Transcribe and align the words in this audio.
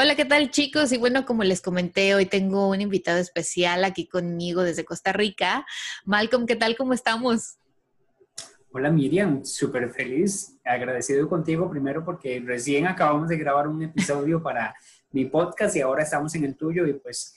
Hola, 0.00 0.14
¿qué 0.14 0.24
tal 0.24 0.52
chicos? 0.52 0.92
Y 0.92 0.96
bueno, 0.96 1.26
como 1.26 1.42
les 1.42 1.60
comenté, 1.60 2.14
hoy 2.14 2.24
tengo 2.24 2.68
un 2.68 2.80
invitado 2.80 3.18
especial 3.18 3.82
aquí 3.82 4.06
conmigo 4.06 4.62
desde 4.62 4.84
Costa 4.84 5.12
Rica. 5.12 5.66
Malcolm, 6.04 6.46
¿qué 6.46 6.54
tal? 6.54 6.76
¿Cómo 6.76 6.92
estamos? 6.92 7.58
Hola 8.70 8.92
Miriam, 8.92 9.44
súper 9.44 9.90
feliz, 9.90 10.56
agradecido 10.64 11.28
contigo 11.28 11.68
primero 11.68 12.04
porque 12.04 12.40
recién 12.46 12.86
acabamos 12.86 13.28
de 13.28 13.38
grabar 13.38 13.66
un 13.66 13.82
episodio 13.82 14.40
para 14.44 14.72
mi 15.10 15.24
podcast 15.24 15.74
y 15.74 15.80
ahora 15.80 16.04
estamos 16.04 16.32
en 16.36 16.44
el 16.44 16.56
tuyo 16.56 16.86
y 16.86 16.92
pues 16.92 17.34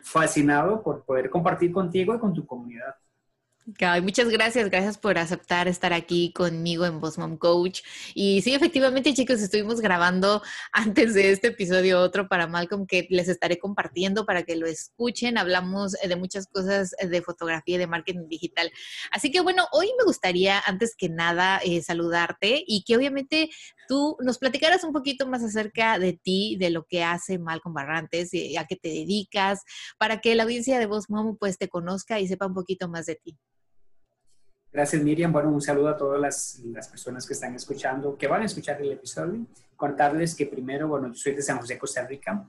fascinado 0.00 0.84
por 0.84 1.04
poder 1.04 1.28
compartir 1.28 1.72
contigo 1.72 2.14
y 2.14 2.20
con 2.20 2.32
tu 2.32 2.46
comunidad 2.46 2.94
muchas 4.02 4.28
gracias, 4.28 4.68
gracias 4.68 4.98
por 4.98 5.16
aceptar 5.16 5.68
estar 5.68 5.94
aquí 5.94 6.32
conmigo 6.32 6.84
en 6.84 7.00
Boss 7.00 7.16
Mom 7.16 7.38
Coach. 7.38 7.80
Y 8.14 8.42
sí, 8.42 8.52
efectivamente, 8.52 9.14
chicos, 9.14 9.40
estuvimos 9.40 9.80
grabando 9.80 10.42
antes 10.72 11.14
de 11.14 11.30
este 11.30 11.48
episodio 11.48 12.00
otro 12.00 12.28
para 12.28 12.46
Malcolm 12.46 12.86
que 12.86 13.06
les 13.08 13.28
estaré 13.28 13.58
compartiendo 13.58 14.26
para 14.26 14.42
que 14.42 14.56
lo 14.56 14.66
escuchen. 14.66 15.38
Hablamos 15.38 15.94
eh, 16.02 16.08
de 16.08 16.16
muchas 16.16 16.46
cosas 16.46 16.94
eh, 16.98 17.08
de 17.08 17.22
fotografía 17.22 17.76
y 17.76 17.78
de 17.78 17.86
marketing 17.86 18.28
digital. 18.28 18.70
Así 19.10 19.30
que 19.30 19.40
bueno, 19.40 19.66
hoy 19.72 19.88
me 19.96 20.04
gustaría, 20.04 20.60
antes 20.66 20.94
que 20.94 21.08
nada, 21.08 21.58
eh, 21.64 21.82
saludarte 21.82 22.62
y 22.66 22.84
que 22.84 22.96
obviamente 22.96 23.48
tú 23.88 24.18
nos 24.20 24.36
platicaras 24.38 24.84
un 24.84 24.92
poquito 24.92 25.26
más 25.26 25.42
acerca 25.42 25.98
de 25.98 26.12
ti, 26.12 26.56
de 26.60 26.68
lo 26.68 26.84
que 26.84 27.02
hace 27.02 27.38
Malcolm 27.38 27.74
Barrantes, 27.74 28.34
y 28.34 28.56
a 28.58 28.66
qué 28.66 28.76
te 28.76 28.88
dedicas, 28.88 29.62
para 29.98 30.20
que 30.20 30.34
la 30.34 30.42
audiencia 30.42 30.78
de 30.78 30.86
Boss 30.86 31.08
Mom 31.08 31.38
pues 31.38 31.56
te 31.56 31.68
conozca 31.68 32.20
y 32.20 32.28
sepa 32.28 32.46
un 32.46 32.54
poquito 32.54 32.88
más 32.88 33.06
de 33.06 33.16
ti. 33.16 33.38
Gracias, 34.74 35.00
Miriam. 35.04 35.30
Bueno, 35.30 35.50
un 35.50 35.60
saludo 35.60 35.90
a 35.90 35.96
todas 35.96 36.20
las, 36.20 36.60
personas 36.90 37.24
que 37.24 37.32
están 37.32 37.54
escuchando, 37.54 38.18
que 38.18 38.26
van 38.26 38.42
a 38.42 38.46
escuchar 38.46 38.82
el 38.82 38.90
episodio. 38.90 39.46
Contarles 39.76 40.34
que 40.34 40.46
primero, 40.46 40.88
bueno, 40.88 41.06
yo 41.06 41.14
soy 41.14 41.32
de 41.32 41.42
San 41.42 41.58
José, 41.58 41.78
Costa 41.78 42.04
Rica. 42.04 42.44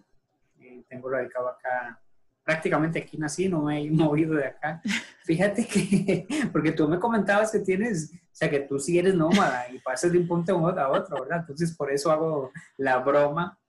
Eh, 0.60 0.84
tengo 0.90 1.08
radicado 1.08 1.50
acá, 1.50 2.02
prácticamente 2.44 2.98
aquí 2.98 3.16
nací, 3.20 3.48
no 3.48 3.62
me 3.62 3.80
he 3.80 3.92
movido 3.92 4.34
de 4.34 4.48
acá. 4.48 4.82
Fíjate 5.24 5.68
que, 5.68 6.26
porque 6.52 6.72
tú 6.72 6.88
me 6.88 6.98
comentabas 6.98 7.52
que 7.52 7.60
tienes, 7.60 8.12
o 8.12 8.36
sea, 8.36 8.50
que 8.50 8.62
tú 8.62 8.80
sí 8.80 8.98
eres 8.98 9.14
nómada 9.14 9.70
y 9.70 9.78
pasas 9.78 10.12
de 10.12 10.18
un 10.18 10.28
punto 10.28 10.68
a 10.68 10.90
otro, 10.90 11.22
¿verdad? 11.22 11.42
Entonces, 11.42 11.76
por 11.76 11.92
eso 11.92 12.10
hago 12.10 12.52
la 12.78 12.98
broma. 12.98 13.60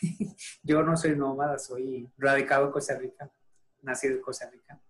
yo 0.62 0.84
no 0.84 0.96
soy 0.96 1.16
nómada, 1.16 1.58
soy 1.58 2.08
radicado 2.16 2.66
en 2.66 2.70
Costa 2.70 2.96
Rica, 2.96 3.28
nacido 3.82 4.14
en 4.14 4.22
Costa 4.22 4.48
Rica. 4.48 4.80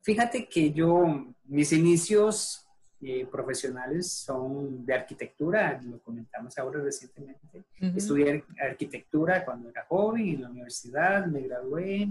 Fíjate 0.00 0.48
que 0.48 0.72
yo, 0.72 1.04
mis 1.44 1.70
inicios 1.72 2.61
eh, 3.04 3.26
profesionales 3.26 4.12
son 4.12 4.86
de 4.86 4.94
arquitectura, 4.94 5.80
lo 5.82 5.98
comentamos 6.00 6.56
ahora 6.56 6.80
recientemente. 6.80 7.64
Estudié 7.96 8.44
arquitectura 8.60 9.44
cuando 9.44 9.70
era 9.70 9.84
joven 9.88 10.28
en 10.28 10.42
la 10.42 10.50
universidad, 10.50 11.26
me 11.26 11.40
gradué, 11.40 12.08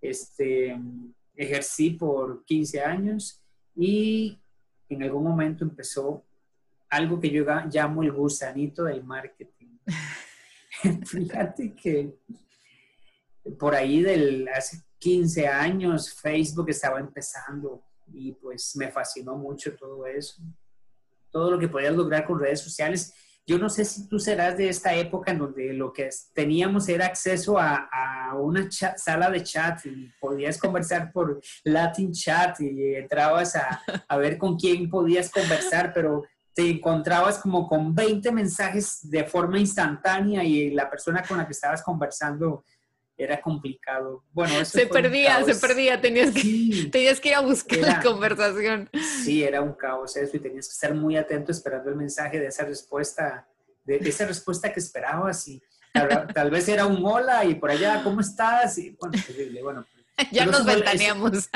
este, 0.00 0.76
ejercí 1.36 1.90
por 1.90 2.44
15 2.44 2.80
años 2.80 3.40
y 3.76 4.36
en 4.88 5.04
algún 5.04 5.22
momento 5.22 5.62
empezó 5.62 6.24
algo 6.88 7.20
que 7.20 7.30
yo 7.30 7.44
llamo 7.70 8.02
el 8.02 8.10
gusanito 8.10 8.82
del 8.82 9.04
marketing. 9.04 9.78
Fíjate 11.06 11.74
que 11.74 12.12
por 13.56 13.74
ahí 13.76 14.02
del 14.02 14.48
hace 14.48 14.82
15 14.98 15.46
años 15.46 16.12
Facebook 16.12 16.70
estaba 16.70 16.98
empezando 16.98 17.84
y 18.12 18.32
pues 18.32 18.74
me 18.76 18.90
fascinó 18.90 19.36
mucho 19.36 19.74
todo 19.76 20.06
eso, 20.06 20.42
todo 21.30 21.50
lo 21.50 21.58
que 21.58 21.68
podías 21.68 21.94
lograr 21.94 22.24
con 22.24 22.38
redes 22.38 22.60
sociales. 22.60 23.12
Yo 23.46 23.58
no 23.58 23.68
sé 23.68 23.84
si 23.84 24.08
tú 24.08 24.18
serás 24.18 24.56
de 24.56 24.68
esta 24.70 24.94
época 24.94 25.32
en 25.32 25.38
donde 25.38 25.74
lo 25.74 25.92
que 25.92 26.08
teníamos 26.32 26.88
era 26.88 27.06
acceso 27.06 27.58
a, 27.58 27.90
a 27.92 28.34
una 28.36 28.70
sala 28.70 29.28
de 29.30 29.42
chat 29.42 29.84
y 29.84 30.10
podías 30.18 30.56
conversar 30.56 31.12
por 31.12 31.40
Latin 31.64 32.12
Chat 32.12 32.60
y 32.60 32.94
entrabas 32.94 33.54
a, 33.56 33.82
a 34.08 34.16
ver 34.16 34.38
con 34.38 34.56
quién 34.56 34.88
podías 34.88 35.30
conversar, 35.30 35.92
pero 35.92 36.22
te 36.54 36.70
encontrabas 36.70 37.38
como 37.38 37.66
con 37.66 37.94
20 37.94 38.30
mensajes 38.30 39.00
de 39.02 39.24
forma 39.24 39.58
instantánea 39.58 40.44
y 40.44 40.70
la 40.70 40.88
persona 40.88 41.22
con 41.22 41.36
la 41.36 41.46
que 41.46 41.52
estabas 41.52 41.82
conversando 41.82 42.64
era 43.16 43.40
complicado. 43.40 44.24
Bueno, 44.32 44.64
se 44.64 44.86
perdía, 44.86 45.44
se 45.44 45.54
perdía, 45.54 46.00
tenías 46.00 46.32
que, 46.32 46.88
tenías 46.90 47.20
que 47.20 47.28
ir 47.28 47.34
a 47.34 47.40
buscar 47.40 47.78
la 47.78 48.02
conversación. 48.02 48.90
Sí, 49.22 49.44
era 49.44 49.60
un 49.60 49.74
caos 49.74 50.16
eso 50.16 50.36
y 50.36 50.40
tenías 50.40 50.66
que 50.66 50.72
estar 50.72 50.94
muy 50.94 51.16
atento 51.16 51.52
esperando 51.52 51.90
el 51.90 51.96
mensaje 51.96 52.40
de 52.40 52.46
esa 52.46 52.64
respuesta, 52.64 53.46
de, 53.84 53.96
esa 53.96 54.26
respuesta 54.26 54.72
que 54.72 54.80
esperabas 54.80 55.46
y 55.46 55.62
tal, 56.34 56.50
vez 56.50 56.68
era 56.68 56.86
un 56.86 57.04
hola 57.04 57.44
y 57.44 57.54
por 57.54 57.70
allá, 57.70 58.02
¿cómo 58.02 58.20
estás? 58.20 58.78
Y 58.78 58.90
bueno, 59.00 59.14
terrible, 59.24 59.62
bueno. 59.62 59.86
ya 60.32 60.46
nos 60.46 60.64
ventaneamos. 60.64 61.48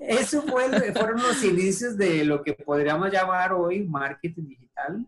Eso, 0.00 0.42
fue, 0.42 0.68
fueron 0.92 1.22
los 1.22 1.42
inicios 1.42 1.96
de 1.96 2.24
lo 2.24 2.42
que 2.42 2.54
podríamos 2.54 3.10
llamar 3.10 3.52
hoy 3.52 3.84
marketing 3.84 4.48
digital. 4.48 5.06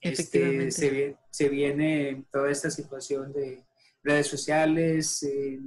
Este, 0.00 0.22
efectivamente. 0.22 0.70
se, 0.70 1.16
se 1.30 1.48
viene 1.48 2.24
toda 2.30 2.50
esta 2.50 2.70
situación 2.70 3.32
de 3.32 3.67
redes 4.02 4.26
sociales, 4.26 5.22
eh, 5.22 5.60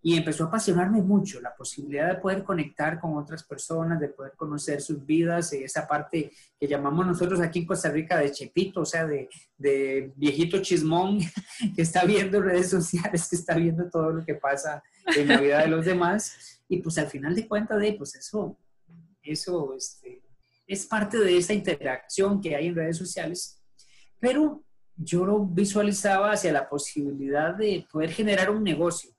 y 0.00 0.16
empezó 0.16 0.44
a 0.44 0.46
apasionarme 0.46 1.02
mucho 1.02 1.40
la 1.40 1.54
posibilidad 1.54 2.14
de 2.14 2.20
poder 2.20 2.44
conectar 2.44 3.00
con 3.00 3.16
otras 3.16 3.42
personas, 3.42 3.98
de 3.98 4.08
poder 4.08 4.32
conocer 4.36 4.80
sus 4.80 5.04
vidas, 5.04 5.52
y 5.52 5.64
esa 5.64 5.88
parte 5.88 6.30
que 6.58 6.68
llamamos 6.68 7.06
nosotros 7.06 7.40
aquí 7.40 7.60
en 7.60 7.66
Costa 7.66 7.90
Rica 7.90 8.16
de 8.16 8.30
chepito, 8.30 8.82
o 8.82 8.86
sea, 8.86 9.06
de, 9.06 9.28
de 9.56 10.12
viejito 10.16 10.62
chismón 10.62 11.18
que 11.74 11.82
está 11.82 12.04
viendo 12.04 12.40
redes 12.40 12.70
sociales, 12.70 13.28
que 13.28 13.36
está 13.36 13.54
viendo 13.54 13.90
todo 13.90 14.10
lo 14.10 14.24
que 14.24 14.34
pasa 14.34 14.82
en 15.16 15.28
la 15.28 15.40
vida 15.40 15.60
de 15.62 15.68
los 15.68 15.84
demás. 15.84 16.62
Y 16.68 16.78
pues 16.78 16.96
al 16.98 17.08
final 17.08 17.34
de 17.34 17.48
cuentas, 17.48 17.80
de, 17.80 17.94
pues 17.94 18.14
eso, 18.14 18.56
eso 19.22 19.74
este, 19.76 20.22
es 20.66 20.86
parte 20.86 21.18
de 21.18 21.36
esa 21.36 21.54
interacción 21.54 22.40
que 22.40 22.54
hay 22.54 22.68
en 22.68 22.76
redes 22.76 22.96
sociales. 22.96 23.60
Pero 24.20 24.64
yo 24.98 25.24
lo 25.24 25.44
visualizaba 25.44 26.32
hacia 26.32 26.52
la 26.52 26.68
posibilidad 26.68 27.54
de 27.54 27.86
poder 27.90 28.10
generar 28.10 28.50
un 28.50 28.64
negocio. 28.64 29.10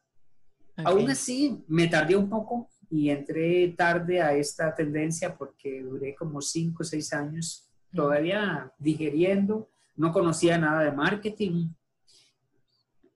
Aún 0.78 1.09
así, 1.09 1.63
me 1.67 1.88
tardé 1.88 2.16
un 2.16 2.29
poco 2.29 2.69
y 2.90 3.09
entré 3.09 3.67
tarde 3.78 4.22
a 4.22 4.34
esta 4.34 4.73
tendencia 4.75 5.38
porque 5.38 5.81
duré 5.84 6.16
como 6.16 6.41
cinco 6.41 6.84
o 6.84 6.85
seis 6.85 7.13
años 7.13 7.69
todavía 7.94 8.72
digeriendo, 8.78 9.69
no 9.95 10.12
conocía 10.12 10.57
nada 10.57 10.84
de 10.84 10.91
marketing. 10.91 11.69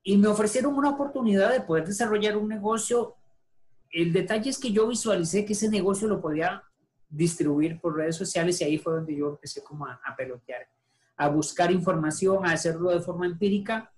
Y 0.03 0.17
me 0.17 0.27
ofrecieron 0.27 0.75
una 0.75 0.89
oportunidad 0.89 1.51
de 1.51 1.61
poder 1.61 1.85
desarrollar 1.85 2.35
un 2.37 2.49
negocio. 2.49 3.15
El 3.91 4.11
detalle 4.11 4.49
es 4.49 4.57
que 4.57 4.71
yo 4.71 4.87
visualicé 4.87 5.45
que 5.45 5.53
ese 5.53 5.69
negocio 5.69 6.07
lo 6.07 6.21
podía 6.21 6.63
distribuir 7.07 7.79
por 7.79 7.95
redes 7.95 8.15
sociales 8.15 8.59
y 8.59 8.63
ahí 8.63 8.77
fue 8.77 8.93
donde 8.93 9.15
yo 9.15 9.29
empecé 9.29 9.63
como 9.63 9.85
a, 9.85 10.01
a 10.03 10.15
pelotear 10.15 10.67
a 11.17 11.29
buscar 11.29 11.71
información, 11.71 12.45
a 12.45 12.53
hacerlo 12.53 12.91
de 12.91 13.01
forma 13.01 13.25
empírica. 13.25 13.91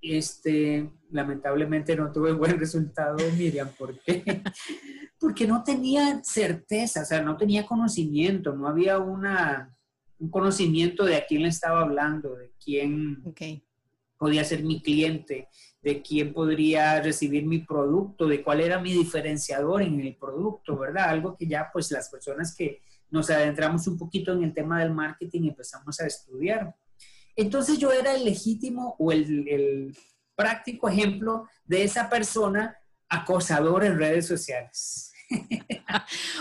Este, 0.00 0.90
lamentablemente 1.10 1.94
no 1.96 2.10
tuve 2.10 2.32
buen 2.32 2.58
resultado, 2.58 3.18
Miriam, 3.36 3.68
¿por 3.78 3.98
qué? 4.00 4.42
Porque 5.18 5.46
no 5.46 5.62
tenía 5.62 6.22
certeza, 6.24 7.02
o 7.02 7.04
sea, 7.04 7.22
no 7.22 7.36
tenía 7.36 7.64
conocimiento, 7.64 8.54
no 8.54 8.66
había 8.66 8.98
una, 8.98 9.76
un 10.18 10.30
conocimiento 10.30 11.04
de 11.04 11.16
a 11.16 11.26
quién 11.26 11.42
le 11.42 11.48
estaba 11.48 11.82
hablando, 11.82 12.34
de 12.34 12.52
quién 12.62 13.22
podía 14.18 14.44
ser 14.44 14.64
mi 14.64 14.80
cliente, 14.82 15.48
de 15.80 16.02
quién 16.02 16.32
podría 16.32 17.00
recibir 17.00 17.44
mi 17.44 17.58
producto, 17.58 18.26
de 18.26 18.42
cuál 18.42 18.60
era 18.60 18.80
mi 18.80 18.92
diferenciador 18.92 19.82
en 19.82 20.00
el 20.00 20.16
producto, 20.16 20.78
¿verdad? 20.78 21.10
Algo 21.10 21.36
que 21.36 21.46
ya 21.46 21.70
pues 21.72 21.90
las 21.90 22.08
personas 22.08 22.54
que 22.54 22.80
nos 23.12 23.30
adentramos 23.30 23.86
un 23.86 23.96
poquito 23.96 24.32
en 24.32 24.42
el 24.42 24.54
tema 24.54 24.80
del 24.80 24.92
marketing 24.92 25.42
y 25.42 25.48
empezamos 25.50 26.00
a 26.00 26.06
estudiar. 26.06 26.74
Entonces 27.36 27.78
yo 27.78 27.92
era 27.92 28.14
el 28.14 28.24
legítimo 28.24 28.96
o 28.98 29.12
el, 29.12 29.94
práctico 30.34 30.88
ejemplo 30.88 31.46
de 31.66 31.84
esa 31.84 32.08
persona 32.08 32.76
acosador 33.08 33.84
en 33.84 33.98
redes 33.98 34.26
sociales. 34.26 35.12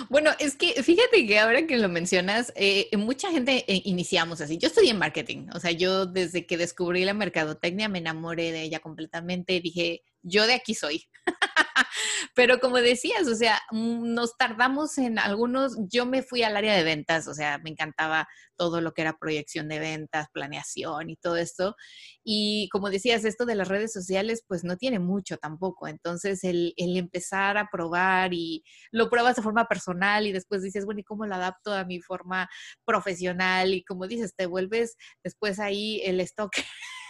Bueno, 0.09 0.31
es 0.39 0.55
que 0.55 0.81
fíjate 0.81 1.25
que 1.27 1.39
ahora 1.39 1.67
que 1.67 1.77
lo 1.77 1.87
mencionas, 1.87 2.51
eh, 2.55 2.89
mucha 2.97 3.29
gente 3.31 3.63
eh, 3.67 3.81
iniciamos 3.85 4.41
así. 4.41 4.57
Yo 4.57 4.67
estudié 4.67 4.93
marketing, 4.93 5.47
o 5.53 5.59
sea, 5.59 5.71
yo 5.71 6.05
desde 6.05 6.45
que 6.45 6.57
descubrí 6.57 7.05
la 7.05 7.13
mercadotecnia 7.13 7.89
me 7.89 7.99
enamoré 7.99 8.51
de 8.51 8.63
ella 8.63 8.79
completamente 8.79 9.59
dije, 9.59 10.03
yo 10.23 10.47
de 10.47 10.53
aquí 10.53 10.73
soy. 10.73 11.05
Pero 12.35 12.59
como 12.59 12.77
decías, 12.77 13.27
o 13.27 13.35
sea, 13.35 13.59
mm, 13.71 14.13
nos 14.13 14.37
tardamos 14.37 14.97
en 14.97 15.19
algunos, 15.19 15.77
yo 15.89 16.05
me 16.05 16.23
fui 16.23 16.43
al 16.43 16.55
área 16.57 16.75
de 16.75 16.83
ventas, 16.83 17.27
o 17.27 17.33
sea, 17.33 17.57
me 17.59 17.69
encantaba 17.69 18.27
todo 18.57 18.79
lo 18.81 18.93
que 18.93 19.01
era 19.01 19.17
proyección 19.17 19.67
de 19.67 19.79
ventas, 19.79 20.27
planeación 20.31 21.09
y 21.09 21.15
todo 21.15 21.37
esto. 21.37 21.75
Y 22.23 22.69
como 22.71 22.89
decías, 22.89 23.25
esto 23.25 23.45
de 23.45 23.55
las 23.55 23.67
redes 23.67 23.91
sociales, 23.91 24.43
pues 24.47 24.63
no 24.63 24.77
tiene 24.77 24.99
mucho 24.99 25.37
tampoco. 25.37 25.87
Entonces, 25.87 26.43
el, 26.43 26.73
el 26.77 26.95
empezar 26.97 27.57
a 27.57 27.69
probar 27.71 28.33
y 28.33 28.63
lo 28.91 29.09
pruebas 29.09 29.35
de 29.35 29.41
forma 29.41 29.67
personal 29.67 30.27
y 30.27 30.31
después 30.31 30.61
dices, 30.61 30.85
bueno, 30.85 31.01
¿y 31.01 31.03
cómo 31.03 31.25
lo 31.25 31.35
adapto 31.35 31.73
a 31.73 31.85
mi 31.85 32.01
forma 32.01 32.49
profesional? 32.85 33.73
Y 33.73 33.83
como 33.83 34.07
dices, 34.07 34.35
te 34.35 34.45
vuelves 34.45 34.95
después 35.23 35.59
ahí 35.59 36.01
el 36.05 36.19
stock 36.21 36.51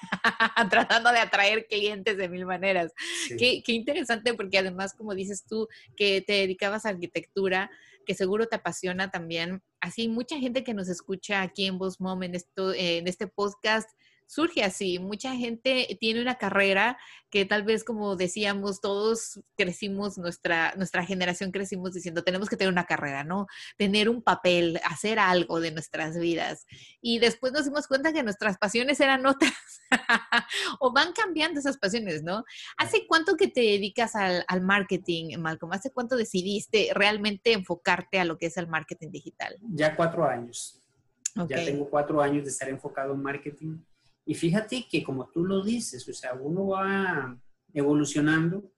tratando 0.69 1.11
de 1.11 1.19
atraer 1.19 1.67
clientes 1.67 2.17
de 2.17 2.29
mil 2.29 2.45
maneras. 2.45 2.93
Qué, 3.37 3.61
qué, 3.63 3.73
interesante 3.73 4.33
porque 4.33 4.57
además, 4.57 4.93
como 4.93 5.15
dices 5.15 5.45
tú, 5.45 5.67
que 5.95 6.21
te 6.21 6.33
dedicabas 6.33 6.85
a 6.85 6.89
arquitectura, 6.89 7.69
que 8.05 8.15
seguro 8.15 8.47
te 8.47 8.55
apasiona 8.55 9.11
también. 9.11 9.61
Así, 9.79 10.07
mucha 10.07 10.37
gente 10.37 10.63
que 10.63 10.73
nos 10.73 10.89
escucha 10.89 11.41
aquí 11.41 11.65
en 11.65 11.77
Voz 11.77 11.99
Mom, 11.99 12.23
en, 12.23 12.35
esto, 12.35 12.73
en 12.73 13.07
este 13.07 13.27
podcast, 13.27 13.89
surge 14.31 14.63
así. 14.63 14.97
Mucha 14.97 15.35
gente 15.35 15.97
tiene 15.99 16.21
una 16.21 16.35
carrera 16.35 16.97
que 17.29 17.43
tal 17.43 17.63
vez, 17.63 17.83
como 17.83 18.15
decíamos, 18.15 18.79
todos 18.79 19.41
crecimos, 19.57 20.17
nuestra, 20.17 20.73
nuestra 20.77 21.05
generación 21.05 21.51
crecimos 21.51 21.93
diciendo, 21.93 22.23
tenemos 22.23 22.47
que 22.47 22.55
tener 22.55 22.71
una 22.71 22.85
carrera, 22.85 23.25
¿no? 23.25 23.47
Tener 23.77 24.07
un 24.07 24.21
papel, 24.21 24.79
hacer 24.85 25.19
algo 25.19 25.59
de 25.59 25.71
nuestras 25.71 26.17
vidas. 26.17 26.65
Y 27.01 27.19
después 27.19 27.51
nos 27.51 27.65
dimos 27.65 27.87
cuenta 27.87 28.13
que 28.13 28.23
nuestras 28.23 28.57
pasiones 28.57 29.01
eran 29.01 29.25
otras, 29.25 29.51
o 30.79 30.93
van 30.93 31.11
cambiando 31.11 31.59
esas 31.59 31.77
pasiones, 31.77 32.23
¿no? 32.23 32.45
¿Hace 32.77 33.05
cuánto 33.07 33.35
que 33.35 33.49
te 33.49 33.61
dedicas 33.61 34.15
al, 34.15 34.45
al 34.47 34.61
marketing, 34.61 35.37
Malcolm? 35.39 35.73
¿Hace 35.73 35.91
cuánto 35.91 36.15
decidiste 36.15 36.91
realmente 36.93 37.51
enfocarte 37.51 38.17
a 38.17 38.25
lo 38.25 38.37
que 38.37 38.45
es 38.45 38.55
el 38.55 38.67
marketing 38.67 39.09
digital? 39.11 39.57
Ya 39.73 39.93
cuatro 39.93 40.25
años. 40.25 40.77
Ya 41.35 41.65
tengo 41.65 41.89
cuatro 41.89 42.21
años 42.21 42.43
de 42.43 42.49
estar 42.49 42.69
enfocado 42.69 43.13
en 43.13 43.21
marketing 43.21 43.77
y 44.25 44.35
fíjate 44.35 44.87
que 44.89 45.03
como 45.03 45.29
tú 45.29 45.43
lo 45.43 45.63
dices, 45.63 46.07
o 46.07 46.13
sea, 46.13 46.33
uno 46.33 46.67
va 46.67 47.37
evolucionando 47.73 48.71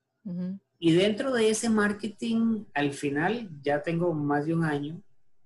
y 0.79 0.91
dentro 0.93 1.33
de 1.33 1.49
ese 1.49 1.69
marketing, 1.69 2.65
al 2.73 2.93
final 2.93 3.49
ya 3.61 3.81
tengo 3.81 4.13
más 4.13 4.45
de 4.45 4.53
un 4.53 4.63
año 4.63 5.01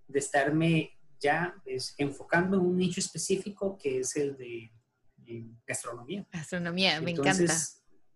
de 0.08 0.20
estarme 0.20 0.92
ya 1.20 1.56
pues, 1.64 1.96
enfocando 1.98 2.58
en 2.58 2.64
un 2.64 2.78
nicho 2.78 3.00
específico 3.00 3.78
que 3.78 4.00
es 4.00 4.16
el 4.16 4.38
de 4.38 4.72
gastronomía. 5.66 6.26
Gastronomía, 6.32 7.02
me 7.02 7.12
encanta. 7.12 7.54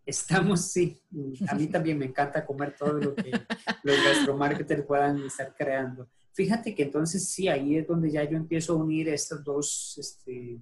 Estamos, 0.04 0.72
sí, 0.72 1.00
a 1.48 1.54
mí 1.54 1.68
también 1.68 1.98
me 1.98 2.06
encanta 2.06 2.44
comer 2.44 2.76
todo 2.76 2.94
lo 2.94 3.14
que 3.14 3.32
los 3.84 4.04
gastromarketers 4.04 4.84
puedan 4.84 5.24
estar 5.24 5.54
creando. 5.56 6.10
Fíjate 6.34 6.74
que 6.74 6.84
entonces 6.84 7.30
sí, 7.30 7.48
ahí 7.48 7.78
es 7.78 7.88
donde 7.88 8.10
ya 8.10 8.24
yo 8.24 8.36
empiezo 8.36 8.74
a 8.74 8.78
unir 8.78 9.10
estas 9.10 9.44
dos 9.44 9.96
este, 10.00 10.60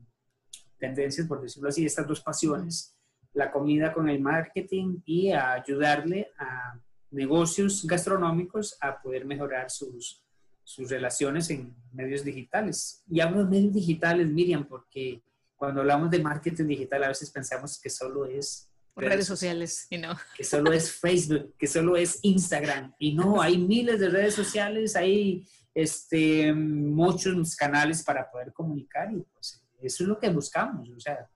tendencias, 0.80 1.28
por 1.28 1.42
decirlo 1.42 1.70
así, 1.70 1.86
estas 1.86 2.08
dos 2.08 2.22
pasiones, 2.22 2.96
la 3.34 3.52
comida 3.52 3.94
con 3.94 4.10
el 4.10 4.20
marketing 4.20 5.00
y 5.06 5.32
a 5.32 5.54
ayudarle 5.54 6.32
a 6.38 6.80
negocios 7.12 7.86
gastronómicos 7.86 8.78
a 8.82 9.02
poder 9.02 9.26
mejorar 9.26 9.70
sus, 9.70 10.24
sus 10.64 10.90
relaciones 10.90 11.50
en 11.50 11.76
medios 11.92 12.24
digitales. 12.24 13.04
Y 13.10 13.20
hablo 13.20 13.44
de 13.44 13.50
medios 13.50 13.74
digitales, 13.74 14.28
Miriam, 14.28 14.68
porque 14.68 15.22
cuando 15.56 15.82
hablamos 15.82 16.10
de 16.10 16.20
marketing 16.20 16.66
digital 16.66 17.04
a 17.04 17.10
veces 17.10 17.30
pensamos 17.32 17.80
que 17.82 17.90
solo 17.90 18.26
es 18.26 18.70
redes, 18.96 19.28
sociales, 19.28 19.88
y 19.90 19.98
no. 19.98 20.18
Que 20.36 20.44
solo 20.44 20.72
es 20.72 20.92
Facebook, 20.92 21.56
que 21.58 21.68
solo 21.68 21.96
es 21.96 22.20
Instagram. 22.22 22.94
Y 23.00 23.14
no, 23.14 23.42
hay 23.42 23.58
miles 23.58 24.00
de 24.00 24.10
redes 24.10 24.36
sociales, 24.36 24.96
hay 24.96 25.48
este, 25.74 26.54
muchos 26.54 27.56
canales 27.56 28.04
para 28.04 28.30
poder 28.30 28.52
comunicar 28.54 29.12
y 29.12 29.22
pues 29.34 29.62
eso 29.82 30.04
es 30.04 30.10
lo 30.10 30.20
que 30.20 30.30
buscamos, 30.30 30.90
o 30.90 31.00
sea, 31.00 31.30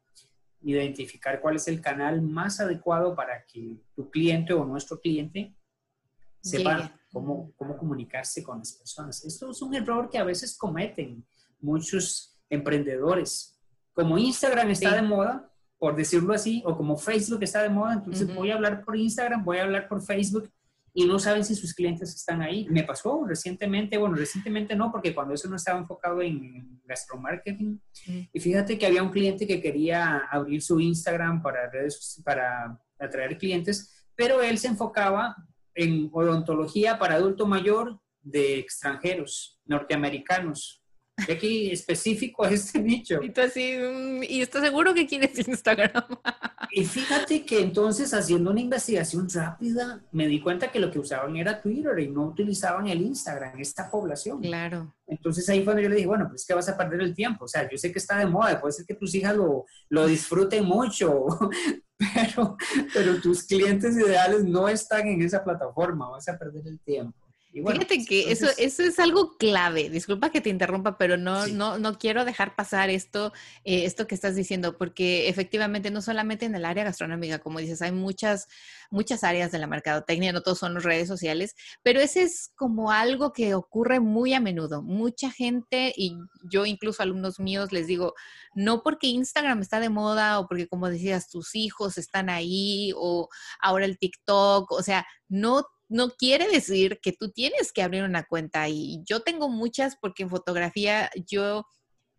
identificar 0.62 1.42
cuál 1.42 1.58
es 1.58 1.68
el 1.68 1.82
canal 1.82 2.22
más 2.22 2.60
adecuado 2.60 3.16
para 3.16 3.46
que 3.46 3.78
tu 3.96 4.10
cliente 4.10 4.54
o 4.54 4.66
nuestro 4.66 5.00
cliente 5.00 5.56
sepa 6.42 7.00
cómo, 7.12 7.54
cómo 7.56 7.78
comunicarse 7.78 8.44
con 8.44 8.60
las 8.60 8.74
personas. 8.74 9.24
Esto 9.26 9.52
es 9.52 9.62
un 9.62 9.76
error 9.76 10.10
que 10.10 10.18
a 10.18 10.24
veces 10.24 10.58
cometen 10.58 11.26
muchos 11.60 12.38
emprendedores. 12.50 13.60
Como 13.94 14.18
Instagram 14.18 14.70
está 14.70 14.96
de 14.96 15.02
moda, 15.02 15.50
por 15.78 15.96
decirlo 15.96 16.34
así, 16.34 16.64
o 16.66 16.76
como 16.76 16.98
Facebook 16.98 17.44
está 17.44 17.62
de 17.62 17.70
moda, 17.70 17.94
entonces 17.94 18.34
voy 18.34 18.52
a 18.52 18.56
hablar 18.56 18.84
por 18.84 18.96
Instagram, 18.96 19.44
voy 19.44 19.58
a 19.58 19.64
hablar 19.64 19.88
por 19.88 20.02
Facebook 20.02 20.50
y 20.94 21.06
no 21.06 21.18
saben 21.18 21.44
si 21.44 21.56
sus 21.56 21.74
clientes 21.74 22.14
están 22.14 22.42
ahí. 22.42 22.68
Me 22.70 22.84
pasó 22.84 23.26
recientemente, 23.26 23.98
bueno, 23.98 24.16
recientemente 24.16 24.76
no, 24.76 24.92
porque 24.92 25.14
cuando 25.14 25.34
eso 25.34 25.50
no 25.50 25.56
estaba 25.56 25.80
enfocado 25.80 26.22
en 26.22 26.82
gastromarketing. 26.86 27.82
Mm. 28.08 28.20
Y 28.32 28.40
fíjate 28.40 28.78
que 28.78 28.86
había 28.86 29.02
un 29.02 29.10
cliente 29.10 29.48
que 29.48 29.60
quería 29.60 30.28
abrir 30.30 30.62
su 30.62 30.80
Instagram 30.80 31.42
para 31.42 31.70
redes, 31.70 32.22
para 32.24 32.80
atraer 33.00 33.38
clientes, 33.38 34.06
pero 34.16 34.42
él 34.44 34.60
se 34.60 34.68
enfocaba 34.68 35.36
en 35.74 36.10
odontología 36.14 37.00
para 37.00 37.16
adulto 37.16 37.48
mayor 37.48 38.00
de 38.22 38.60
extranjeros, 38.60 39.60
norteamericanos. 39.66 40.83
Y 41.28 41.32
aquí 41.32 41.72
específico 41.72 42.44
a 42.44 42.50
este 42.50 42.80
nicho. 42.80 43.20
Y, 43.22 43.40
así, 43.40 43.78
mm, 43.78 44.24
¿y 44.24 44.42
estás 44.42 44.64
seguro 44.64 44.94
que 44.94 45.06
quieres 45.06 45.48
Instagram? 45.48 46.04
y 46.72 46.86
fíjate 46.86 47.46
que 47.46 47.62
entonces 47.62 48.14
haciendo 48.14 48.50
una 48.50 48.60
investigación 48.60 49.30
rápida 49.30 50.04
me 50.12 50.28
di 50.28 50.42
cuenta 50.42 50.72
que 50.72 50.80
lo 50.80 50.90
que 50.90 51.00
usaban 51.00 51.36
era 51.38 51.62
Twitter 51.62 52.00
y 52.00 52.10
no 52.10 52.24
utilizaban 52.24 52.88
el 52.88 53.02
Instagram, 53.02 53.60
esta 53.60 53.92
población. 53.92 54.42
Claro. 54.42 54.96
Entonces 55.06 55.48
ahí 55.50 55.64
fue 55.64 55.74
donde 55.74 55.84
yo 55.84 55.90
le 55.90 55.96
dije, 55.96 56.08
bueno, 56.08 56.28
pues 56.30 56.46
que 56.48 56.54
vas 56.56 56.68
a 56.68 56.78
perder 56.78 57.02
el 57.02 57.14
tiempo. 57.14 57.46
O 57.46 57.48
sea, 57.48 57.70
yo 57.70 57.78
sé 57.78 57.92
que 57.92 58.00
está 58.00 58.18
de 58.18 58.26
moda, 58.26 58.60
puede 58.60 58.74
ser 58.74 58.86
que 58.86 58.96
tus 58.96 59.14
hijas 59.14 59.36
lo, 59.36 59.66
lo 59.90 60.08
disfruten 60.08 60.66
mucho, 60.66 61.28
pero, 61.98 62.58
pero 62.92 63.22
tus 63.22 63.44
clientes 63.44 63.96
ideales 63.96 64.44
no 64.44 64.68
están 64.68 65.08
en 65.08 65.22
esa 65.22 65.44
plataforma, 65.44 66.10
vas 66.10 66.28
a 66.28 66.38
perder 66.40 66.68
el 66.68 66.80
tiempo. 66.80 67.23
Fíjate 67.54 68.04
que 68.04 68.32
eso, 68.32 68.48
eso 68.58 68.82
es 68.82 68.98
algo 68.98 69.38
clave. 69.38 69.90
Disculpa 69.90 70.32
que 70.32 70.42
te 70.42 70.50
interrumpa, 70.50 70.98
pero 70.98 71.18
no, 71.18 71.46
no, 71.48 71.78
no 71.78 72.00
quiero 72.00 72.26
dejar 72.26 72.56
pasar 72.56 72.90
esto, 72.90 73.32
eh, 73.64 73.86
esto 73.86 74.08
que 74.08 74.16
estás 74.16 74.36
diciendo, 74.36 74.76
porque 74.76 75.30
efectivamente 75.30 75.92
no 75.92 76.02
solamente 76.02 76.46
en 76.46 76.56
el 76.56 76.66
área 76.66 76.84
gastronómica, 76.84 77.38
como 77.38 77.60
dices, 77.60 77.84
hay 77.84 77.92
muchas, 77.92 78.48
muchas 78.90 79.24
áreas 79.24 79.52
de 79.52 79.60
la 79.60 79.68
mercadotecnia, 79.68 80.34
no 80.34 80.42
todos 80.42 80.58
son 80.58 80.74
las 80.74 80.84
redes 80.84 81.08
sociales, 81.08 81.56
pero 81.84 82.00
ese 82.00 82.24
es 82.24 82.52
como 82.56 82.92
algo 82.92 83.34
que 83.34 83.54
ocurre 83.54 84.00
muy 84.00 84.34
a 84.34 84.40
menudo. 84.40 84.82
Mucha 84.82 85.30
gente, 85.30 85.94
y 85.96 86.18
yo 86.50 86.66
incluso 86.66 87.04
alumnos 87.04 87.40
míos 87.40 87.72
les 87.72 87.86
digo, 87.86 88.16
no 88.56 88.82
porque 88.82 89.08
Instagram 89.08 89.62
está 89.62 89.80
de 89.80 89.90
moda 89.90 90.40
o 90.40 90.48
porque, 90.48 90.68
como 90.68 90.90
decías, 90.90 91.30
tus 91.30 91.54
hijos 91.54 92.00
están 92.00 92.32
ahí 92.32 92.92
o 92.96 93.30
ahora 93.62 93.86
el 93.86 94.00
TikTok, 94.00 94.72
o 94.72 94.82
sea, 94.82 95.06
no 95.30 95.64
no 95.94 96.10
quiere 96.10 96.48
decir 96.48 97.00
que 97.04 97.12
tú 97.14 97.32
tienes 97.32 97.72
que 97.72 97.84
abrir 97.84 98.04
una 98.04 98.24
cuenta 98.24 98.68
y 98.68 99.04
yo 99.06 99.22
tengo 99.22 99.48
muchas 99.48 99.96
porque 99.96 100.24
en 100.24 100.30
fotografía 100.32 101.12
yo 101.28 101.68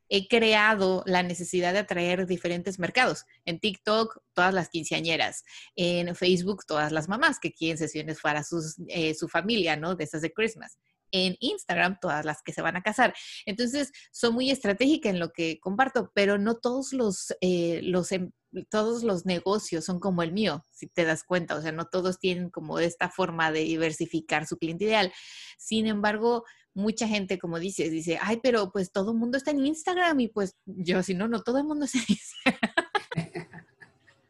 he 0.08 0.28
creado 0.28 1.02
la 1.06 1.24
necesidad 1.24 1.72
de 1.72 1.80
atraer 1.80 2.26
diferentes 2.26 2.78
mercados. 2.78 3.24
En 3.44 3.58
TikTok, 3.58 4.18
todas 4.32 4.54
las 4.54 4.68
quinceañeras. 4.68 5.42
En 5.74 6.14
Facebook, 6.14 6.64
todas 6.68 6.92
las 6.92 7.08
mamás 7.08 7.40
que 7.40 7.52
quieren 7.52 7.76
sesiones 7.76 8.20
para 8.20 8.44
sus, 8.44 8.76
eh, 8.86 9.14
su 9.14 9.28
familia, 9.28 9.76
¿no? 9.76 9.96
De 9.96 10.04
esas 10.04 10.22
de 10.22 10.32
Christmas. 10.32 10.78
En 11.16 11.36
Instagram, 11.38 11.98
todas 12.00 12.24
las 12.24 12.42
que 12.42 12.52
se 12.52 12.60
van 12.60 12.76
a 12.76 12.82
casar. 12.82 13.14
Entonces, 13.46 13.92
soy 14.10 14.32
muy 14.32 14.50
estratégica 14.50 15.08
en 15.08 15.20
lo 15.20 15.30
que 15.30 15.60
comparto, 15.60 16.10
pero 16.12 16.38
no 16.38 16.56
todos 16.56 16.92
los, 16.92 17.32
eh, 17.40 17.80
los, 17.84 18.10
em, 18.10 18.32
todos 18.68 19.04
los 19.04 19.24
negocios 19.24 19.84
son 19.84 20.00
como 20.00 20.22
el 20.24 20.32
mío, 20.32 20.66
si 20.72 20.88
te 20.88 21.04
das 21.04 21.22
cuenta, 21.22 21.56
o 21.56 21.62
sea, 21.62 21.72
no 21.72 21.86
todos 21.86 22.18
tienen 22.18 22.50
como 22.50 22.80
esta 22.80 23.10
forma 23.10 23.52
de 23.52 23.60
diversificar 23.60 24.46
su 24.46 24.58
cliente 24.58 24.84
ideal. 24.84 25.12
Sin 25.56 25.86
embargo, 25.86 26.44
mucha 26.74 27.06
gente, 27.06 27.38
como 27.38 27.58
dices, 27.58 27.90
dice, 27.90 28.18
ay, 28.20 28.40
pero 28.42 28.70
pues 28.72 28.90
todo 28.90 29.12
el 29.12 29.18
mundo 29.18 29.38
está 29.38 29.52
en 29.52 29.64
Instagram 29.64 30.18
y 30.20 30.28
pues 30.28 30.56
yo, 30.66 31.02
si 31.02 31.14
no, 31.14 31.28
no, 31.28 31.42
todo 31.42 31.58
el 31.58 31.64
mundo 31.64 31.84
está 31.84 31.98
en 31.98 32.04
Instagram. 32.08 32.73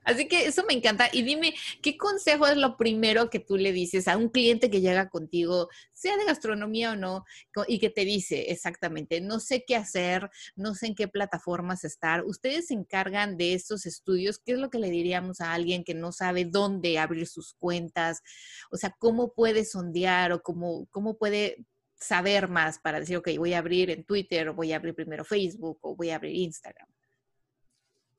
Así 0.04 0.28
que 0.28 0.46
eso 0.46 0.64
me 0.66 0.74
encanta. 0.74 1.08
Y 1.12 1.22
dime, 1.22 1.54
¿qué 1.82 1.96
consejo 1.96 2.46
es 2.46 2.56
lo 2.56 2.76
primero 2.76 3.30
que 3.30 3.40
tú 3.40 3.56
le 3.56 3.72
dices 3.72 4.08
a 4.08 4.16
un 4.16 4.28
cliente 4.28 4.70
que 4.70 4.80
llega 4.80 5.08
contigo, 5.08 5.68
sea 5.92 6.16
de 6.16 6.24
gastronomía 6.24 6.92
o 6.92 6.96
no, 6.96 7.24
y 7.66 7.78
que 7.78 7.90
te 7.90 8.04
dice 8.04 8.50
exactamente, 8.50 9.20
no 9.20 9.40
sé 9.40 9.64
qué 9.66 9.76
hacer, 9.76 10.30
no 10.56 10.74
sé 10.74 10.88
en 10.88 10.94
qué 10.94 11.08
plataformas 11.08 11.84
estar? 11.84 12.24
Ustedes 12.24 12.68
se 12.68 12.74
encargan 12.74 13.36
de 13.36 13.54
estos 13.54 13.86
estudios. 13.86 14.38
¿Qué 14.38 14.52
es 14.52 14.58
lo 14.58 14.70
que 14.70 14.78
le 14.78 14.90
diríamos 14.90 15.40
a 15.40 15.52
alguien 15.52 15.84
que 15.84 15.94
no 15.94 16.12
sabe 16.12 16.44
dónde 16.44 16.98
abrir 16.98 17.26
sus 17.26 17.54
cuentas? 17.54 18.22
O 18.70 18.76
sea, 18.76 18.94
¿cómo 18.98 19.32
puede 19.32 19.64
sondear 19.64 20.32
o 20.32 20.42
cómo, 20.42 20.86
cómo 20.90 21.16
puede 21.16 21.64
saber 21.96 22.48
más 22.48 22.78
para 22.78 23.00
decir, 23.00 23.16
ok, 23.16 23.30
voy 23.38 23.54
a 23.54 23.58
abrir 23.58 23.90
en 23.90 24.04
Twitter, 24.04 24.48
o 24.48 24.54
voy 24.54 24.72
a 24.72 24.76
abrir 24.76 24.94
primero 24.94 25.24
Facebook, 25.24 25.78
o 25.82 25.96
voy 25.96 26.10
a 26.10 26.16
abrir 26.16 26.34
Instagram? 26.34 26.93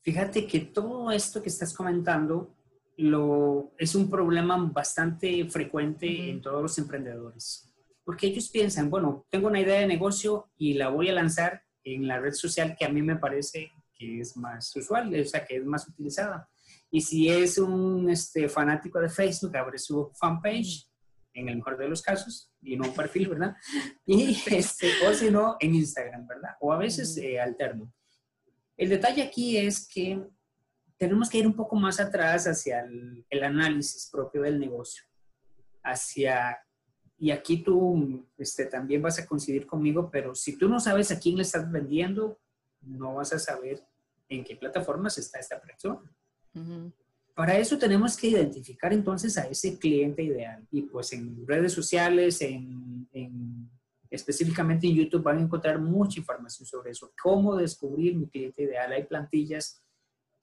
Fíjate 0.06 0.46
que 0.46 0.60
todo 0.60 1.10
esto 1.10 1.42
que 1.42 1.50
estás 1.50 1.74
comentando 1.74 2.56
lo, 2.98 3.74
es 3.76 3.96
un 3.96 4.08
problema 4.08 4.56
bastante 4.72 5.50
frecuente 5.50 6.30
en 6.30 6.42
todos 6.42 6.62
los 6.62 6.78
emprendedores. 6.78 7.74
Porque 8.04 8.28
ellos 8.28 8.50
piensan, 8.50 8.92
bueno, 8.92 9.26
tengo 9.32 9.48
una 9.48 9.60
idea 9.60 9.80
de 9.80 9.88
negocio 9.88 10.52
y 10.58 10.76
la 10.76 10.90
voy 10.90 11.10
a 11.10 11.14
lanzar 11.14 11.64
en 11.84 12.08
la 12.08 12.20
red 12.20 12.34
social 12.34 12.76
que 12.78 12.86
a 12.86 12.90
mí 12.90 13.02
me 13.02 13.16
parece 13.16 13.72
que 13.96 14.20
es 14.20 14.38
más 14.38 14.76
usual, 14.76 15.12
o 15.20 15.26
sea, 15.26 15.44
que 15.44 15.58
es 15.58 15.66
más 15.66 15.88
utilizada. 15.88 16.48
Y 16.92 17.02
si 17.02 17.28
es 17.28 17.58
un 17.58 18.08
este, 18.08 18.48
fanático 18.48 19.00
de 19.00 19.10
Facebook, 19.10 19.58
abre 19.58 19.80
su 19.80 20.12
fanpage, 20.14 20.88
en 21.34 21.50
el 21.50 21.56
mejor 21.56 21.80
de 21.80 21.90
los 21.90 22.04
casos, 22.04 22.52
y 22.62 22.78
no 22.78 22.90
un 22.90 22.94
perfil, 22.94 23.30
¿verdad? 23.30 23.56
Y, 24.06 24.38
este, 24.52 24.92
o 25.08 25.12
si 25.16 25.32
no, 25.32 25.58
en 25.60 25.74
Instagram, 25.74 26.28
¿verdad? 26.28 26.52
O 26.62 26.72
a 26.72 26.78
veces 26.78 27.18
eh, 27.18 27.40
alterno. 27.40 27.92
El 28.78 28.90
detalle 28.90 29.22
aquí 29.22 29.58
es 29.58 29.88
que 29.88 30.22
tenemos 30.98 31.30
que 31.30 31.40
ir 31.40 31.48
un 31.48 31.56
poco 31.56 31.76
más 31.76 32.00
atrás 32.00 32.46
hacia 32.46 32.82
el, 32.82 33.26
el 33.30 33.44
análisis 33.44 34.10
propio 34.12 34.42
del 34.42 34.60
negocio, 34.60 35.04
hacia 35.84 36.58
y 37.18 37.32
aquí 37.32 37.64
tú 37.64 38.28
este, 38.38 38.66
también 38.66 39.02
vas 39.02 39.20
a 39.20 39.26
coincidir 39.26 39.66
conmigo, 39.66 40.10
pero 40.12 40.36
si 40.36 40.58
tú 40.58 40.68
no 40.68 40.80
sabes 40.80 41.12
a 41.12 41.20
quién 41.20 41.38
le 41.38 41.44
estás 41.44 41.72
vendiendo, 41.72 42.40
no 42.82 43.16
vas 43.16 43.32
a 43.34 43.40
saber 43.40 43.84
en 44.28 44.44
qué 44.44 44.56
plataformas 44.56 45.18
está 45.18 45.40
esta 45.40 45.62
persona. 45.62 46.12
Para 47.34 47.58
eso 47.58 47.78
tenemos 47.78 48.18
que 48.18 48.28
identificar 48.28 48.94
entonces 48.94 49.38
a 49.38 49.44
ese 49.44 49.78
cliente 49.78 50.24
ideal. 50.24 50.66
Y 50.72 50.84
pues 50.84 51.14
en 51.14 51.46
redes 51.48 51.74
sociales, 51.74 52.42
en, 52.42 53.08
en, 53.12 53.70
específicamente 54.10 54.88
en 54.88 54.96
YouTube, 54.96 55.24
van 55.24 55.40
a 55.40 55.42
encontrar 55.42 55.80
mucha 55.80 56.20
información 56.20 56.66
sobre 56.66 56.92
eso. 56.92 57.12
Cómo 57.22 57.56
descubrir 57.56 58.16
mi 58.16 58.28
cliente 58.28 58.64
ideal. 58.64 58.92
Hay 58.92 59.04
plantillas 59.04 59.82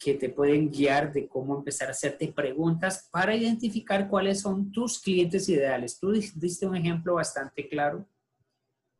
que 0.02 0.14
te 0.14 0.28
pueden 0.31 0.71
guiar 0.71 1.12
de 1.12 1.28
cómo 1.28 1.57
empezar 1.57 1.88
a 1.88 1.92
hacerte 1.92 2.33
preguntas 2.33 3.09
para 3.12 3.37
identificar 3.37 4.09
cuáles 4.09 4.40
son 4.40 4.73
tus 4.73 5.00
clientes 5.00 5.49
ideales. 5.49 5.99
Tú 5.99 6.11
diste 6.11 6.66
un 6.66 6.75
ejemplo 6.75 7.14
bastante 7.14 7.69
claro, 7.69 8.09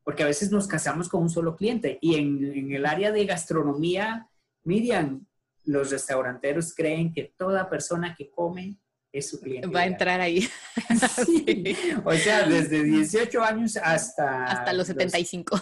porque 0.05 0.23
a 0.23 0.27
veces 0.27 0.53
nos 0.53 0.69
casamos 0.69 1.09
con 1.09 1.23
un 1.23 1.31
solo 1.31 1.57
cliente 1.57 1.99
y 2.01 2.15
en, 2.15 2.73
el 2.73 2.87
área 2.87 3.11
de 3.11 3.27
gastronomía, 3.27 4.29
Miriam, 4.65 5.27
los 5.65 5.91
restauranteros 5.91 6.75
creen 6.75 7.13
que 7.13 7.35
toda 7.37 7.69
persona 7.69 8.15
que 8.17 8.31
come 8.31 8.79
es 9.13 9.29
su 9.29 9.41
cliente. 9.41 9.69
Va 9.69 9.81
a 9.81 9.87
entrar 9.87 10.21
ahí. 10.21 10.49
O 12.05 12.15
sea, 12.15 12.45
desde 12.45 12.83
18 12.83 13.43
años 13.43 13.77
hasta... 13.77 14.45
Hasta 14.45 14.73
los 14.73 14.87
75. 14.87 15.61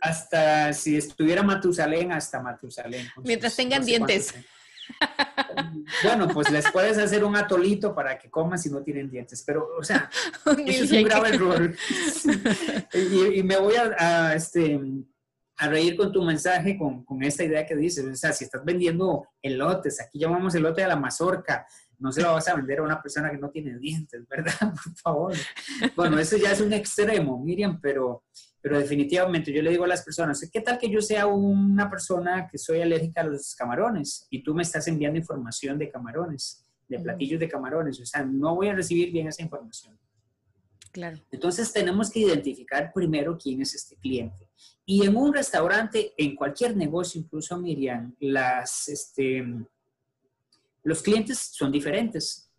hasta 0.00 0.72
si 0.72 0.96
estuviera 0.96 1.42
Matusalén, 1.42 2.12
hasta 2.12 2.40
Matusalén. 2.40 3.08
Mientras 3.22 3.56
tengan 3.56 3.84
dientes. 3.84 4.34
Bueno, 6.02 6.28
pues 6.28 6.50
les 6.50 6.70
puedes 6.70 6.98
hacer 6.98 7.24
un 7.24 7.36
atolito 7.36 7.94
para 7.94 8.18
que 8.18 8.30
coman 8.30 8.58
si 8.58 8.70
no 8.70 8.82
tienen 8.82 9.10
dientes, 9.10 9.42
pero, 9.46 9.70
o 9.78 9.82
sea, 9.82 10.10
eso 10.66 10.84
es 10.84 10.92
un 10.92 11.04
grave 11.04 11.28
error. 11.30 11.74
y, 13.34 13.42
me 13.42 13.56
voy 13.56 13.74
a, 13.76 14.34
este, 14.34 14.78
a 15.56 15.68
reír 15.68 15.96
con 15.96 16.12
tu 16.12 16.22
mensaje, 16.22 16.76
con, 16.76 17.04
con, 17.04 17.22
esta 17.22 17.44
idea 17.44 17.64
que 17.64 17.76
dices. 17.76 18.04
O 18.04 18.14
sea, 18.14 18.32
si 18.32 18.44
estás 18.44 18.64
vendiendo 18.64 19.28
elotes, 19.40 20.00
aquí 20.00 20.18
llamamos 20.18 20.54
elote 20.54 20.82
a 20.82 20.88
la 20.88 20.96
mazorca, 20.96 21.66
no 21.98 22.12
se 22.12 22.22
lo 22.22 22.32
vas 22.32 22.48
a 22.48 22.54
vender 22.54 22.78
a 22.78 22.82
una 22.82 23.00
persona 23.00 23.30
que 23.30 23.38
no 23.38 23.50
tiene 23.50 23.78
dientes, 23.78 24.26
¿verdad? 24.28 24.72
Por 24.82 24.94
favor. 24.96 25.34
Bueno, 25.96 26.18
eso 26.18 26.36
ya 26.36 26.52
es 26.52 26.60
un 26.60 26.72
extremo, 26.72 27.42
Miriam, 27.42 27.80
pero 27.80 28.24
pero 28.64 28.78
definitivamente 28.78 29.52
yo 29.52 29.60
le 29.60 29.72
digo 29.72 29.84
a 29.84 29.88
las 29.88 30.02
personas, 30.02 30.48
¿qué 30.50 30.62
tal 30.62 30.78
que 30.78 30.88
yo 30.88 31.02
sea 31.02 31.26
una 31.26 31.90
persona 31.90 32.48
que 32.50 32.56
soy 32.56 32.80
alérgica 32.80 33.20
a 33.20 33.24
los 33.24 33.54
camarones 33.54 34.26
y 34.30 34.42
tú 34.42 34.54
me 34.54 34.62
estás 34.62 34.88
enviando 34.88 35.18
información 35.18 35.78
de 35.78 35.90
camarones, 35.90 36.64
de 36.88 36.98
platillos 36.98 37.38
de 37.38 37.46
camarones? 37.46 38.00
O 38.00 38.06
sea, 38.06 38.24
no 38.24 38.54
voy 38.54 38.68
a 38.68 38.74
recibir 38.74 39.12
bien 39.12 39.28
esa 39.28 39.42
información. 39.42 39.98
Claro. 40.92 41.18
Entonces 41.30 41.74
tenemos 41.74 42.10
que 42.10 42.20
identificar 42.20 42.90
primero 42.94 43.36
quién 43.36 43.60
es 43.60 43.74
este 43.74 43.96
cliente. 43.96 44.48
Y 44.86 45.04
en 45.04 45.14
un 45.14 45.34
restaurante, 45.34 46.14
en 46.16 46.34
cualquier 46.34 46.74
negocio, 46.74 47.20
incluso 47.20 47.58
Miriam, 47.58 48.16
las, 48.18 48.88
este, 48.88 49.44
los 50.84 51.02
clientes 51.02 51.38
son 51.52 51.72
diferentes. 51.72 52.50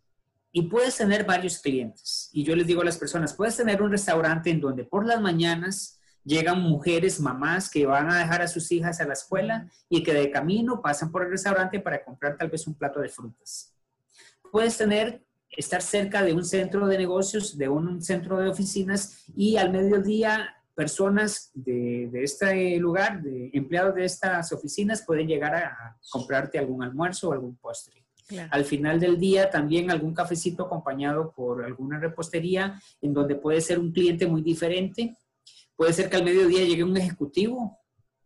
Y 0.51 0.63
puedes 0.63 0.97
tener 0.97 1.25
varios 1.25 1.59
clientes. 1.59 2.29
Y 2.33 2.43
yo 2.43 2.55
les 2.55 2.65
digo 2.65 2.81
a 2.81 2.85
las 2.85 2.97
personas, 2.97 3.33
puedes 3.33 3.57
tener 3.57 3.81
un 3.81 3.91
restaurante 3.91 4.49
en 4.49 4.61
donde 4.61 4.83
por 4.83 5.05
las 5.05 5.21
mañanas 5.21 5.99
llegan 6.23 6.61
mujeres, 6.61 7.19
mamás 7.19 7.69
que 7.69 7.85
van 7.85 8.09
a 8.09 8.19
dejar 8.19 8.41
a 8.41 8.47
sus 8.47 8.71
hijas 8.71 8.99
a 8.99 9.05
la 9.05 9.13
escuela 9.13 9.69
y 9.89 10.01
que 10.01 10.13
de 10.13 10.31
camino 10.31 10.81
pasan 10.81 11.11
por 11.11 11.23
el 11.23 11.31
restaurante 11.31 11.79
para 11.79 12.03
comprar 12.03 12.37
tal 12.37 12.49
vez 12.49 12.65
un 12.67 12.73
plato 12.73 12.99
de 12.99 13.09
frutas. 13.09 13.75
Puedes 14.51 14.77
tener, 14.77 15.23
estar 15.51 15.81
cerca 15.81 16.23
de 16.23 16.33
un 16.33 16.43
centro 16.43 16.87
de 16.87 16.97
negocios, 16.97 17.57
de 17.57 17.69
un 17.69 18.01
centro 18.01 18.37
de 18.37 18.49
oficinas 18.49 19.25
y 19.35 19.57
al 19.57 19.71
mediodía 19.71 20.55
personas 20.73 21.51
de, 21.53 22.09
de 22.11 22.23
este 22.23 22.77
lugar, 22.77 23.21
de 23.21 23.49
empleados 23.53 23.95
de 23.95 24.05
estas 24.05 24.51
oficinas, 24.51 25.03
pueden 25.05 25.27
llegar 25.27 25.55
a 25.55 25.97
comprarte 26.09 26.57
algún 26.57 26.83
almuerzo 26.83 27.29
o 27.29 27.33
algún 27.33 27.55
postre. 27.57 28.04
Al 28.49 28.65
final 28.65 28.99
del 28.99 29.19
día 29.19 29.49
también 29.49 29.91
algún 29.91 30.13
cafecito 30.13 30.63
acompañado 30.63 31.31
por 31.31 31.63
alguna 31.63 31.99
repostería 31.99 32.81
en 33.01 33.13
donde 33.13 33.35
puede 33.35 33.61
ser 33.61 33.79
un 33.79 33.91
cliente 33.91 34.25
muy 34.25 34.41
diferente. 34.41 35.15
Puede 35.75 35.93
ser 35.93 36.09
que 36.09 36.17
al 36.17 36.23
mediodía 36.23 36.63
llegue 36.65 36.83
un 36.83 36.97
ejecutivo 36.97 37.77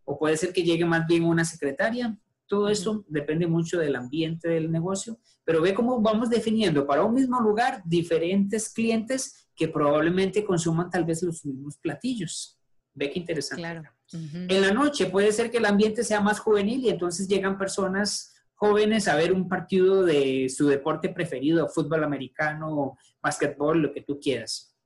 o 0.04 0.18
puede 0.18 0.36
ser 0.36 0.52
que 0.52 0.62
llegue 0.62 0.84
más 0.84 1.06
bien 1.06 1.24
una 1.24 1.44
secretaria. 1.44 2.16
Todo 2.46 2.68
eso 2.68 3.04
depende 3.08 3.46
mucho 3.46 3.78
del 3.78 3.94
ambiente 3.94 4.48
del 4.48 4.72
negocio, 4.72 5.18
pero 5.44 5.60
ve 5.60 5.74
cómo 5.74 6.00
vamos 6.00 6.30
definiendo 6.30 6.86
para 6.86 7.04
un 7.04 7.14
mismo 7.14 7.40
lugar 7.40 7.82
diferentes 7.84 8.72
clientes 8.72 9.48
que 9.54 9.68
probablemente 9.68 10.44
consuman 10.44 10.90
tal 10.90 11.04
vez 11.04 11.22
los 11.22 11.44
mismos 11.44 11.76
platillos. 11.76 12.58
Ve 12.94 13.10
qué 13.10 13.18
interesante. 13.18 13.62
Claro. 13.62 13.82
En 14.12 14.60
la 14.60 14.72
noche 14.72 15.06
puede 15.06 15.30
ser 15.30 15.50
que 15.50 15.58
el 15.58 15.66
ambiente 15.66 16.02
sea 16.02 16.20
más 16.20 16.40
juvenil 16.40 16.80
y 16.84 16.88
entonces 16.88 17.28
llegan 17.28 17.56
personas 17.56 18.34
jóvenes 18.60 19.08
a 19.08 19.16
ver 19.16 19.32
un 19.32 19.48
partido 19.48 20.04
de 20.04 20.50
su 20.54 20.68
deporte 20.68 21.08
preferido, 21.08 21.66
fútbol 21.66 22.04
americano, 22.04 22.98
básquetbol, 23.22 23.80
lo 23.80 23.92
que 23.92 24.02
tú 24.02 24.20
quieras. 24.20 24.76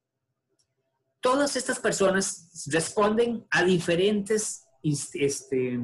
Todas 1.20 1.56
estas 1.56 1.80
personas 1.80 2.68
responden 2.70 3.44
a 3.50 3.64
diferentes, 3.64 4.64
este, 5.14 5.80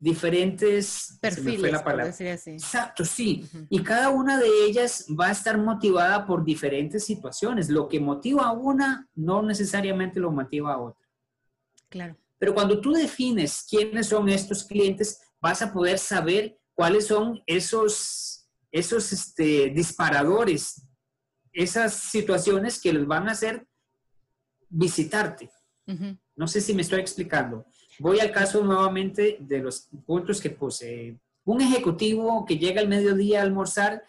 diferentes 0.00 1.16
perfiles, 1.20 1.70
la 1.70 1.84
palabra. 1.84 2.12
Exacto, 2.18 3.04
sí. 3.04 3.48
Y 3.70 3.80
cada 3.84 4.08
una 4.08 4.36
de 4.36 4.48
ellas 4.66 5.06
va 5.08 5.28
a 5.28 5.32
estar 5.32 5.58
motivada 5.58 6.26
por 6.26 6.44
diferentes 6.44 7.04
situaciones. 7.04 7.68
Lo 7.68 7.86
que 7.86 8.00
motiva 8.00 8.46
a 8.46 8.52
una 8.52 9.08
no 9.14 9.42
necesariamente 9.42 10.18
lo 10.18 10.32
motiva 10.32 10.74
a 10.74 10.80
otra. 10.80 11.08
Claro. 11.88 12.16
Pero 12.36 12.52
cuando 12.52 12.80
tú 12.80 12.92
defines 12.92 13.64
quiénes 13.68 14.08
son 14.08 14.28
estos 14.28 14.64
clientes, 14.64 15.20
vas 15.40 15.62
a 15.62 15.72
poder 15.72 15.98
saber 15.98 16.58
cuáles 16.74 17.06
son 17.06 17.42
esos, 17.46 18.48
esos 18.70 19.12
este, 19.12 19.70
disparadores, 19.70 20.82
esas 21.52 21.94
situaciones 21.94 22.80
que 22.80 22.92
les 22.92 23.06
van 23.06 23.28
a 23.28 23.32
hacer 23.32 23.66
visitarte. 24.68 25.50
No 26.36 26.46
sé 26.46 26.60
si 26.60 26.74
me 26.74 26.82
estoy 26.82 27.00
explicando. 27.00 27.66
Voy 27.98 28.20
al 28.20 28.30
caso 28.30 28.62
nuevamente 28.62 29.38
de 29.40 29.58
los 29.58 29.88
puntos 30.06 30.40
que 30.40 30.50
puse. 30.50 31.18
Un 31.44 31.62
ejecutivo 31.62 32.44
que 32.44 32.58
llega 32.58 32.80
al 32.80 32.88
mediodía 32.88 33.40
a 33.40 33.42
almorzar 33.42 34.02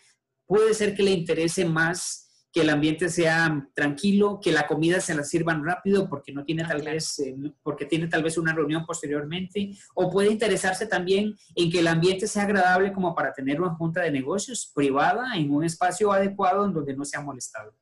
puede 0.46 0.74
ser 0.74 0.94
que 0.94 1.04
le 1.04 1.12
interese 1.12 1.64
más 1.64 2.29
que 2.52 2.62
el 2.62 2.70
ambiente 2.70 3.10
sea 3.10 3.68
tranquilo, 3.74 4.40
que 4.42 4.52
la 4.52 4.66
comida 4.66 5.00
se 5.00 5.14
la 5.14 5.24
sirvan 5.24 5.64
rápido 5.64 6.10
porque 6.10 6.32
no 6.32 6.44
tiene 6.44 6.64
ah, 6.64 6.70
tal 6.70 6.82
vez, 6.82 7.20
eh, 7.20 7.36
porque 7.62 7.86
tiene 7.86 8.08
tal 8.08 8.24
vez 8.24 8.38
una 8.38 8.54
reunión 8.54 8.86
posteriormente, 8.86 9.72
o 9.94 10.10
puede 10.10 10.32
interesarse 10.32 10.88
también 10.88 11.36
en 11.56 11.72
que 11.72 11.80
el 11.80 11.88
ambiente 11.88 12.28
sea 12.28 12.44
agradable 12.44 12.92
como 12.92 13.14
para 13.14 13.34
tener 13.34 13.62
una 13.62 13.76
junta 13.76 14.02
de 14.02 14.12
negocios 14.12 14.72
privada 14.74 15.36
en 15.36 15.52
un 15.52 15.64
espacio 15.64 16.12
adecuado 16.12 16.66
en 16.66 16.74
donde 16.74 16.96
no 16.96 17.06
sea 17.06 17.22
molestado. 17.22 17.74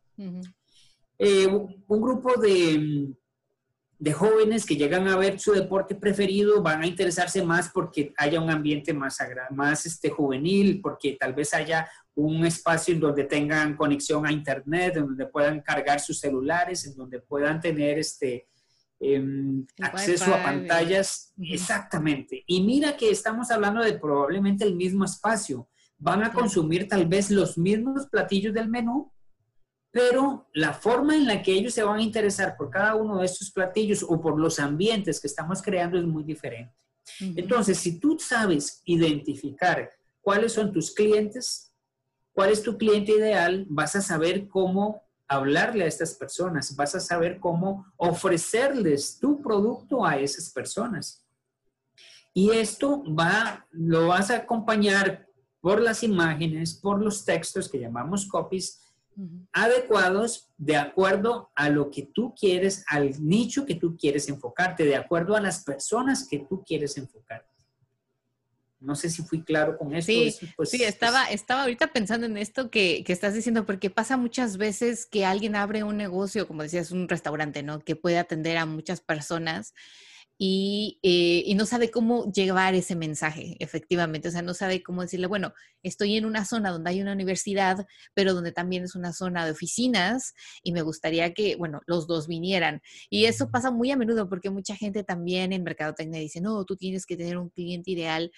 Eh, 1.19 1.47
un 1.47 2.01
grupo 2.01 2.39
de, 2.39 3.13
de 3.99 4.13
jóvenes 4.13 4.65
que 4.65 4.75
llegan 4.75 5.07
a 5.07 5.17
ver 5.17 5.39
su 5.39 5.53
deporte 5.53 5.95
preferido 5.95 6.61
van 6.61 6.83
a 6.83 6.87
interesarse 6.87 7.43
más 7.43 7.69
porque 7.73 8.13
haya 8.17 8.39
un 8.39 8.49
ambiente 8.49 8.93
más, 8.93 9.17
más 9.51 9.85
este, 9.85 10.09
juvenil, 10.09 10.81
porque 10.81 11.17
tal 11.19 11.33
vez 11.33 11.53
haya 11.53 11.89
un 12.13 12.45
espacio 12.45 12.93
en 12.93 12.99
donde 12.99 13.23
tengan 13.23 13.75
conexión 13.75 14.25
a 14.25 14.31
internet, 14.31 14.97
en 14.97 15.07
donde 15.07 15.25
puedan 15.27 15.61
cargar 15.61 15.99
sus 15.99 16.19
celulares, 16.19 16.85
en 16.85 16.95
donde 16.95 17.19
puedan 17.19 17.59
tener 17.59 17.97
este 17.97 18.47
em, 18.99 19.65
acceso 19.81 20.33
a 20.33 20.43
pantallas. 20.43 21.33
Exactamente. 21.39 22.43
Y 22.45 22.61
mira 22.61 22.97
que 22.97 23.09
estamos 23.09 23.49
hablando 23.49 23.83
de 23.83 23.93
probablemente 23.97 24.63
el 24.63 24.75
mismo 24.75 25.05
espacio. 25.05 25.69
Van 25.99 26.23
a 26.23 26.31
consumir 26.31 26.87
tal 26.87 27.07
vez 27.07 27.31
los 27.31 27.57
mismos 27.57 28.07
platillos 28.07 28.53
del 28.53 28.69
menú, 28.69 29.11
pero 29.97 30.47
la 30.53 30.73
forma 30.73 31.15
en 31.15 31.25
la 31.25 31.41
que 31.41 31.51
ellos 31.51 31.73
se 31.73 31.81
van 31.81 31.97
a 31.97 32.03
interesar 32.03 32.55
por 32.55 32.69
cada 32.69 32.93
uno 32.93 33.17
de 33.17 33.25
estos 33.25 33.49
platillos 33.49 34.05
o 34.07 34.21
por 34.21 34.39
los 34.39 34.59
ambientes 34.59 35.19
que 35.19 35.25
estamos 35.25 35.59
creando 35.59 35.97
es 35.97 36.05
muy 36.05 36.23
diferente. 36.23 36.71
Entonces, 37.19 37.79
si 37.79 37.99
tú 37.99 38.15
sabes 38.19 38.83
identificar 38.85 39.89
cuáles 40.21 40.53
son 40.53 40.71
tus 40.71 40.93
clientes, 40.93 41.73
cuál 42.31 42.51
es 42.51 42.61
tu 42.61 42.77
cliente 42.77 43.13
ideal, 43.13 43.65
vas 43.69 43.95
a 43.95 44.01
saber 44.01 44.47
cómo 44.47 45.01
hablarle 45.27 45.83
a 45.83 45.87
estas 45.87 46.13
personas, 46.13 46.75
vas 46.75 46.93
a 46.93 46.99
saber 46.99 47.39
cómo 47.39 47.87
ofrecerles 47.97 49.17
tu 49.17 49.41
producto 49.41 50.05
a 50.05 50.19
esas 50.19 50.51
personas. 50.51 51.25
Y 52.35 52.51
esto 52.51 53.03
va, 53.15 53.65
lo 53.71 54.09
vas 54.09 54.29
a 54.29 54.37
acompañar 54.37 55.27
por 55.59 55.81
las 55.81 56.03
imágenes, 56.03 56.75
por 56.75 57.01
los 57.01 57.25
textos 57.25 57.67
que 57.67 57.79
llamamos 57.79 58.27
copies, 58.27 58.83
adecuados 59.51 60.49
de 60.57 60.75
acuerdo 60.75 61.51
a 61.55 61.69
lo 61.69 61.89
que 61.89 62.03
tú 62.03 62.35
quieres, 62.39 62.83
al 62.87 63.11
nicho 63.23 63.65
que 63.65 63.75
tú 63.75 63.97
quieres 63.97 64.29
enfocarte, 64.29 64.85
de 64.85 64.95
acuerdo 64.95 65.35
a 65.35 65.41
las 65.41 65.63
personas 65.63 66.27
que 66.27 66.39
tú 66.39 66.63
quieres 66.63 66.97
enfocarte. 66.97 67.47
No 68.79 68.95
sé 68.95 69.09
si 69.09 69.23
fui 69.23 69.43
claro 69.43 69.75
con 69.75 69.95
esto. 69.95 70.11
Sí, 70.11 70.35
pues, 70.55 70.69
sí 70.69 70.83
estaba, 70.83 71.25
estaba 71.31 71.63
ahorita 71.63 71.87
pensando 71.87 72.27
en 72.27 72.37
esto 72.37 72.69
que, 72.69 73.03
que, 73.03 73.11
estás 73.11 73.33
diciendo, 73.33 73.65
porque 73.65 73.89
pasa 73.89 74.17
muchas 74.17 74.57
veces 74.57 75.07
que 75.07 75.25
alguien 75.25 75.55
abre 75.55 75.83
un 75.83 75.97
negocio, 75.97 76.47
como 76.47 76.61
decías, 76.61 76.91
un 76.91 77.09
restaurante, 77.09 77.63
¿no? 77.63 77.79
Que 77.79 77.95
puede 77.95 78.19
atender 78.19 78.57
a 78.57 78.67
muchas 78.67 79.01
personas 79.01 79.73
y, 80.37 80.99
eh, 81.01 81.43
y, 81.45 81.55
no 81.55 81.65
sabe 81.65 81.89
cómo 81.89 82.31
llevar 82.31 82.75
ese 82.75 82.95
mensaje, 82.95 83.55
efectivamente. 83.59 84.27
O 84.27 84.31
sea, 84.31 84.43
no 84.43 84.53
sabe 84.53 84.83
cómo 84.83 85.01
decirle, 85.01 85.25
bueno, 85.25 85.53
estoy 85.81 86.15
en 86.15 86.25
una 86.25 86.45
zona 86.45 86.69
donde 86.69 86.91
hay 86.91 87.01
una 87.01 87.13
universidad, 87.13 87.87
pero 88.13 88.35
donde 88.35 88.51
también 88.51 88.83
es 88.83 88.95
una 88.95 89.13
zona 89.13 89.45
de 89.45 89.51
oficinas 89.51 90.35
y 90.61 90.73
me 90.73 90.83
gustaría 90.83 91.33
que, 91.33 91.55
bueno, 91.55 91.81
los 91.87 92.05
dos 92.05 92.27
vinieran. 92.27 92.81
Y 93.09 93.25
eso 93.25 93.49
pasa 93.49 93.71
muy 93.71 93.89
a 93.89 93.97
menudo 93.97 94.29
porque 94.29 94.51
mucha 94.51 94.75
gente 94.75 95.03
también 95.03 95.53
en 95.53 95.63
Mercadotecnia 95.63 96.19
dice, 96.19 96.39
no, 96.39 96.63
tú 96.65 96.75
tienes 96.75 97.07
que 97.07 97.17
tener 97.17 97.37
un 97.37 97.49
cliente 97.49 97.91
ideal. 97.91 98.31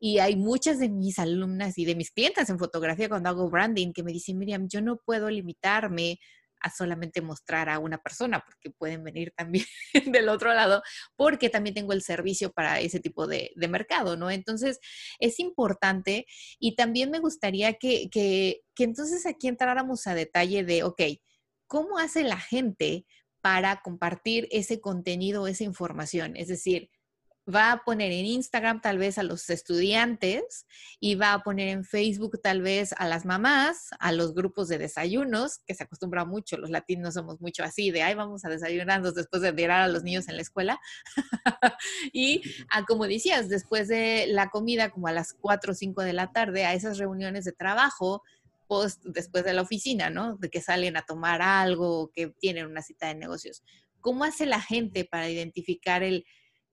Y 0.00 0.18
hay 0.18 0.36
muchas 0.36 0.78
de 0.78 0.90
mis 0.90 1.18
alumnas 1.18 1.76
y 1.78 1.84
de 1.84 1.96
mis 1.96 2.10
clientes 2.10 2.48
en 2.50 2.58
fotografía 2.58 3.08
cuando 3.08 3.30
hago 3.30 3.50
branding 3.50 3.92
que 3.92 4.02
me 4.02 4.12
dicen, 4.12 4.38
Miriam, 4.38 4.68
yo 4.68 4.80
no 4.80 4.98
puedo 4.98 5.28
limitarme 5.30 6.20
a 6.60 6.70
solamente 6.70 7.20
mostrar 7.20 7.68
a 7.68 7.78
una 7.78 7.98
persona, 7.98 8.44
porque 8.44 8.70
pueden 8.70 9.04
venir 9.04 9.32
también 9.36 9.64
del 10.06 10.28
otro 10.28 10.52
lado, 10.54 10.82
porque 11.16 11.50
también 11.50 11.74
tengo 11.74 11.92
el 11.92 12.02
servicio 12.02 12.52
para 12.52 12.80
ese 12.80 13.00
tipo 13.00 13.26
de, 13.26 13.52
mercado, 13.68 14.16
¿no? 14.16 14.30
Entonces, 14.30 14.78
es 15.18 15.38
importante 15.40 16.24
y 16.58 16.74
también 16.74 17.10
me 17.10 17.18
gustaría 17.18 17.74
que, 17.74 18.08
que, 18.10 18.62
que 18.74 18.84
entonces 18.84 19.26
aquí 19.26 19.46
entráramos 19.46 20.06
a 20.06 20.14
detalle 20.14 20.64
de, 20.64 20.84
ok, 20.84 21.02
¿cómo 21.66 21.98
hace 21.98 22.24
la 22.24 22.38
gente 22.40 23.04
para 23.42 23.82
compartir 23.82 24.48
ese 24.50 24.80
contenido, 24.80 25.46
esa 25.46 25.64
información? 25.64 26.34
Es 26.36 26.48
decir, 26.48 26.88
va 27.52 27.72
a 27.72 27.84
poner 27.84 28.12
en 28.12 28.26
Instagram 28.26 28.80
tal 28.80 28.98
vez 28.98 29.16
a 29.18 29.22
los 29.22 29.48
estudiantes 29.48 30.66
y 31.00 31.14
va 31.14 31.32
a 31.32 31.42
poner 31.42 31.68
en 31.68 31.84
Facebook 31.84 32.40
tal 32.42 32.60
vez 32.60 32.94
a 32.98 33.08
las 33.08 33.24
mamás, 33.24 33.90
a 33.98 34.12
los 34.12 34.34
grupos 34.34 34.68
de 34.68 34.78
desayunos, 34.78 35.60
que 35.66 35.74
se 35.74 35.84
acostumbra 35.84 36.24
mucho, 36.24 36.58
los 36.58 36.70
latinos 36.70 37.14
somos 37.14 37.40
mucho 37.40 37.64
así, 37.64 37.90
de, 37.90 38.02
ay, 38.02 38.14
vamos 38.14 38.44
a 38.44 38.50
desayunarnos 38.50 39.14
después 39.14 39.42
de 39.42 39.52
mirar 39.52 39.80
a 39.82 39.88
los 39.88 40.02
niños 40.02 40.28
en 40.28 40.36
la 40.36 40.42
escuela. 40.42 40.78
y 42.12 42.42
a, 42.70 42.84
como 42.84 43.06
decías, 43.06 43.48
después 43.48 43.88
de 43.88 44.26
la 44.28 44.50
comida, 44.50 44.90
como 44.90 45.08
a 45.08 45.12
las 45.12 45.32
4 45.32 45.72
o 45.72 45.74
5 45.74 46.02
de 46.02 46.12
la 46.12 46.32
tarde, 46.32 46.66
a 46.66 46.74
esas 46.74 46.98
reuniones 46.98 47.44
de 47.44 47.52
trabajo, 47.52 48.22
post, 48.66 49.02
después 49.04 49.44
de 49.44 49.54
la 49.54 49.62
oficina, 49.62 50.10
¿no? 50.10 50.36
De 50.36 50.50
que 50.50 50.60
salen 50.60 50.98
a 50.98 51.02
tomar 51.02 51.40
algo, 51.40 52.10
que 52.12 52.28
tienen 52.28 52.66
una 52.66 52.82
cita 52.82 53.08
de 53.08 53.14
negocios. 53.14 53.62
¿Cómo 54.00 54.24
hace 54.24 54.44
la 54.44 54.60
gente 54.60 55.06
para 55.06 55.30
identificar 55.30 56.02
el 56.02 56.26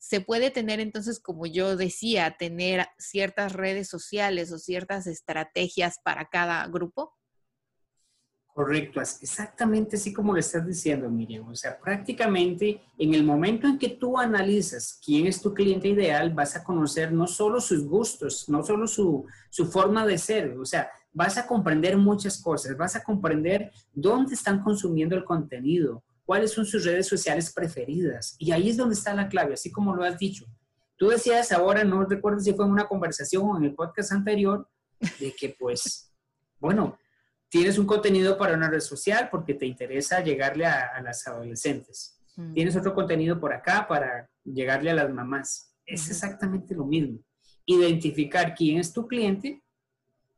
se 0.05 0.21
puede 0.21 0.51
tener 0.51 0.79
entonces, 0.79 1.19
como 1.19 1.47
yo 1.47 1.75
decía, 1.75 2.35
tener 2.37 2.85
ciertas 2.99 3.53
redes 3.53 3.89
sociales 3.89 4.51
o 4.51 4.59
ciertas 4.59 5.07
estrategias 5.07 5.97
para 6.03 6.25
cada 6.25 6.67
grupo? 6.67 7.15
Correcto, 8.53 9.01
exactamente 9.01 9.95
así 9.95 10.13
como 10.13 10.33
lo 10.33 10.39
estás 10.39 10.63
diciendo, 10.63 11.09
Miriam. 11.09 11.47
O 11.49 11.55
sea, 11.55 11.79
prácticamente 11.79 12.83
en 12.99 13.15
el 13.15 13.23
momento 13.23 13.65
en 13.65 13.79
que 13.79 13.89
tú 13.89 14.19
analizas 14.19 15.01
quién 15.03 15.25
es 15.25 15.41
tu 15.41 15.55
cliente 15.55 15.87
ideal, 15.87 16.31
vas 16.35 16.55
a 16.55 16.63
conocer 16.63 17.11
no 17.11 17.25
solo 17.25 17.59
sus 17.59 17.83
gustos, 17.83 18.47
no 18.47 18.61
solo 18.61 18.85
su, 18.85 19.25
su 19.49 19.65
forma 19.65 20.05
de 20.05 20.19
ser, 20.19 20.55
o 20.59 20.65
sea, 20.65 20.87
vas 21.13 21.39
a 21.39 21.47
comprender 21.47 21.97
muchas 21.97 22.39
cosas, 22.39 22.77
vas 22.77 22.95
a 22.95 23.03
comprender 23.03 23.71
dónde 23.91 24.35
están 24.35 24.61
consumiendo 24.61 25.15
el 25.15 25.25
contenido, 25.25 26.03
cuáles 26.25 26.51
son 26.51 26.65
sus 26.65 26.83
redes 26.83 27.07
sociales 27.07 27.53
preferidas. 27.53 28.35
Y 28.39 28.51
ahí 28.51 28.69
es 28.69 28.77
donde 28.77 28.95
está 28.95 29.13
la 29.13 29.29
clave, 29.29 29.53
así 29.53 29.71
como 29.71 29.95
lo 29.95 30.03
has 30.03 30.17
dicho. 30.17 30.45
Tú 30.97 31.09
decías 31.09 31.51
ahora, 31.51 31.83
no 31.83 32.03
recuerdo 32.05 32.39
si 32.39 32.53
fue 32.53 32.65
en 32.65 32.71
una 32.71 32.87
conversación 32.87 33.43
o 33.43 33.57
en 33.57 33.65
el 33.65 33.75
podcast 33.75 34.11
anterior, 34.11 34.67
de 35.19 35.33
que 35.33 35.55
pues, 35.57 36.11
bueno, 36.59 36.97
tienes 37.49 37.77
un 37.77 37.85
contenido 37.85 38.37
para 38.37 38.55
una 38.55 38.69
red 38.69 38.79
social 38.79 39.29
porque 39.29 39.53
te 39.53 39.65
interesa 39.65 40.23
llegarle 40.23 40.65
a, 40.65 40.99
las 41.01 41.27
adolescentes. 41.27 42.19
Mm. 42.35 42.53
Tienes 42.53 42.75
otro 42.75 42.93
contenido 42.93 43.39
por 43.39 43.53
acá 43.53 43.87
para 43.87 44.29
llegarle 44.43 44.91
a 44.91 44.95
las 44.95 45.13
mamás. 45.13 45.75
Es 45.85 46.09
exactamente 46.09 46.73
lo 46.73 46.85
mismo. 46.85 47.19
Identificar 47.65 48.55
quién 48.55 48.79
es 48.79 48.91
tu 48.91 49.07
cliente, 49.07 49.63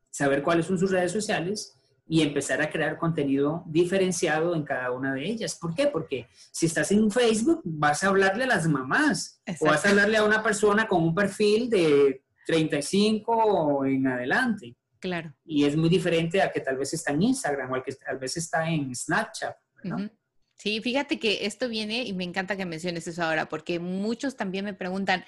saber 0.09 0.43
cuáles 0.43 0.65
son 0.65 0.77
sus 0.77 0.91
redes 0.91 1.11
sociales 1.11 1.76
y 2.09 2.21
empezar 2.21 2.61
a 2.61 2.69
crear 2.69 2.97
contenido 2.97 3.63
diferenciado 3.67 4.55
en 4.55 4.63
cada 4.63 4.91
una 4.91 5.13
de 5.13 5.25
ellas. 5.25 5.55
¿Por 5.55 5.75
qué? 5.75 5.87
Porque 5.87 6.27
si 6.51 6.65
estás 6.65 6.91
en 6.91 7.11
Facebook, 7.11 7.61
vas 7.65 8.03
a 8.03 8.07
hablarle 8.07 8.45
a 8.45 8.47
las 8.47 8.67
mamás 8.67 9.41
o 9.59 9.65
vas 9.65 9.85
a 9.85 9.89
hablarle 9.89 10.17
a 10.17 10.23
una 10.23 10.41
persona 10.41 10.87
con 10.87 11.03
un 11.03 11.13
perfil 11.13 11.69
de 11.69 12.23
35 12.45 13.31
o 13.31 13.85
en 13.85 14.07
adelante. 14.07 14.75
Claro. 14.99 15.33
Y 15.45 15.65
es 15.65 15.75
muy 15.75 15.89
diferente 15.89 16.41
a 16.41 16.51
que 16.51 16.61
tal 16.61 16.77
vez 16.77 16.93
está 16.93 17.11
en 17.11 17.21
Instagram 17.23 17.71
o 17.71 17.75
al 17.75 17.83
que 17.83 17.93
tal 17.93 18.17
vez 18.17 18.37
está 18.37 18.69
en 18.69 18.95
Snapchat. 18.95 19.55
Sí, 20.57 20.81
fíjate 20.81 21.19
que 21.19 21.45
esto 21.45 21.69
viene 21.69 22.03
y 22.03 22.13
me 22.13 22.23
encanta 22.23 22.57
que 22.57 22.65
menciones 22.65 23.05
eso 23.07 23.23
ahora, 23.23 23.47
porque 23.47 23.79
muchos 23.79 24.35
también 24.35 24.65
me 24.65 24.73
preguntan, 24.73 25.23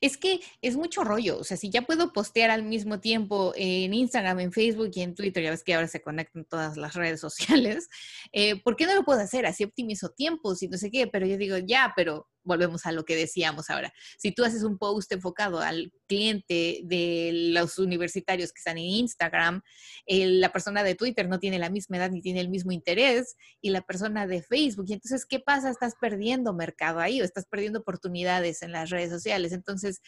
es 0.00 0.16
que 0.16 0.40
es 0.62 0.76
mucho 0.76 1.04
rollo. 1.04 1.38
O 1.38 1.44
sea, 1.44 1.56
si 1.56 1.70
ya 1.70 1.82
puedo 1.82 2.12
postear 2.12 2.50
al 2.50 2.62
mismo 2.62 3.00
tiempo 3.00 3.52
en 3.56 3.94
Instagram, 3.94 4.40
en 4.40 4.52
Facebook 4.52 4.90
y 4.94 5.02
en 5.02 5.14
Twitter, 5.14 5.42
ya 5.42 5.50
ves 5.50 5.64
que 5.64 5.74
ahora 5.74 5.88
se 5.88 6.02
conectan 6.02 6.44
todas 6.44 6.76
las 6.76 6.94
redes 6.94 7.20
sociales, 7.26 7.88
eh, 8.32 8.60
¿por 8.62 8.76
qué 8.76 8.86
no 8.86 8.94
lo 8.94 9.04
puedo 9.04 9.20
hacer? 9.20 9.46
Así 9.46 9.64
optimizo 9.64 10.10
tiempos 10.10 10.62
y 10.62 10.68
no 10.68 10.78
sé 10.78 10.90
qué, 10.90 11.06
pero 11.06 11.26
yo 11.26 11.36
digo, 11.36 11.58
ya, 11.58 11.92
pero 11.96 12.28
volvemos 12.46 12.86
a 12.86 12.92
lo 12.92 13.04
que 13.04 13.16
decíamos 13.16 13.68
ahora. 13.68 13.92
Si 14.16 14.32
tú 14.32 14.44
haces 14.44 14.62
un 14.62 14.78
post 14.78 15.12
enfocado 15.12 15.60
al 15.60 15.92
cliente 16.06 16.80
de 16.84 17.30
los 17.52 17.78
universitarios 17.78 18.52
que 18.52 18.60
están 18.60 18.78
en 18.78 18.84
Instagram, 18.84 19.62
la 20.06 20.52
persona 20.52 20.82
de 20.82 20.94
Twitter 20.94 21.28
no 21.28 21.38
tiene 21.38 21.58
la 21.58 21.68
misma 21.68 21.98
edad 21.98 22.10
ni 22.10 22.22
tiene 22.22 22.40
el 22.40 22.48
mismo 22.48 22.72
interés 22.72 23.36
y 23.60 23.70
la 23.70 23.82
persona 23.82 24.26
de 24.26 24.42
Facebook. 24.42 24.86
Entonces, 24.88 25.26
¿qué 25.26 25.40
pasa? 25.40 25.68
Estás 25.68 25.94
perdiendo 26.00 26.54
mercado 26.54 27.00
ahí 27.00 27.20
o 27.20 27.24
estás 27.24 27.44
perdiendo 27.46 27.80
oportunidades 27.80 28.62
en 28.62 28.72
las 28.72 28.90
redes 28.90 29.10
sociales. 29.10 29.52
Entonces, 29.52 30.00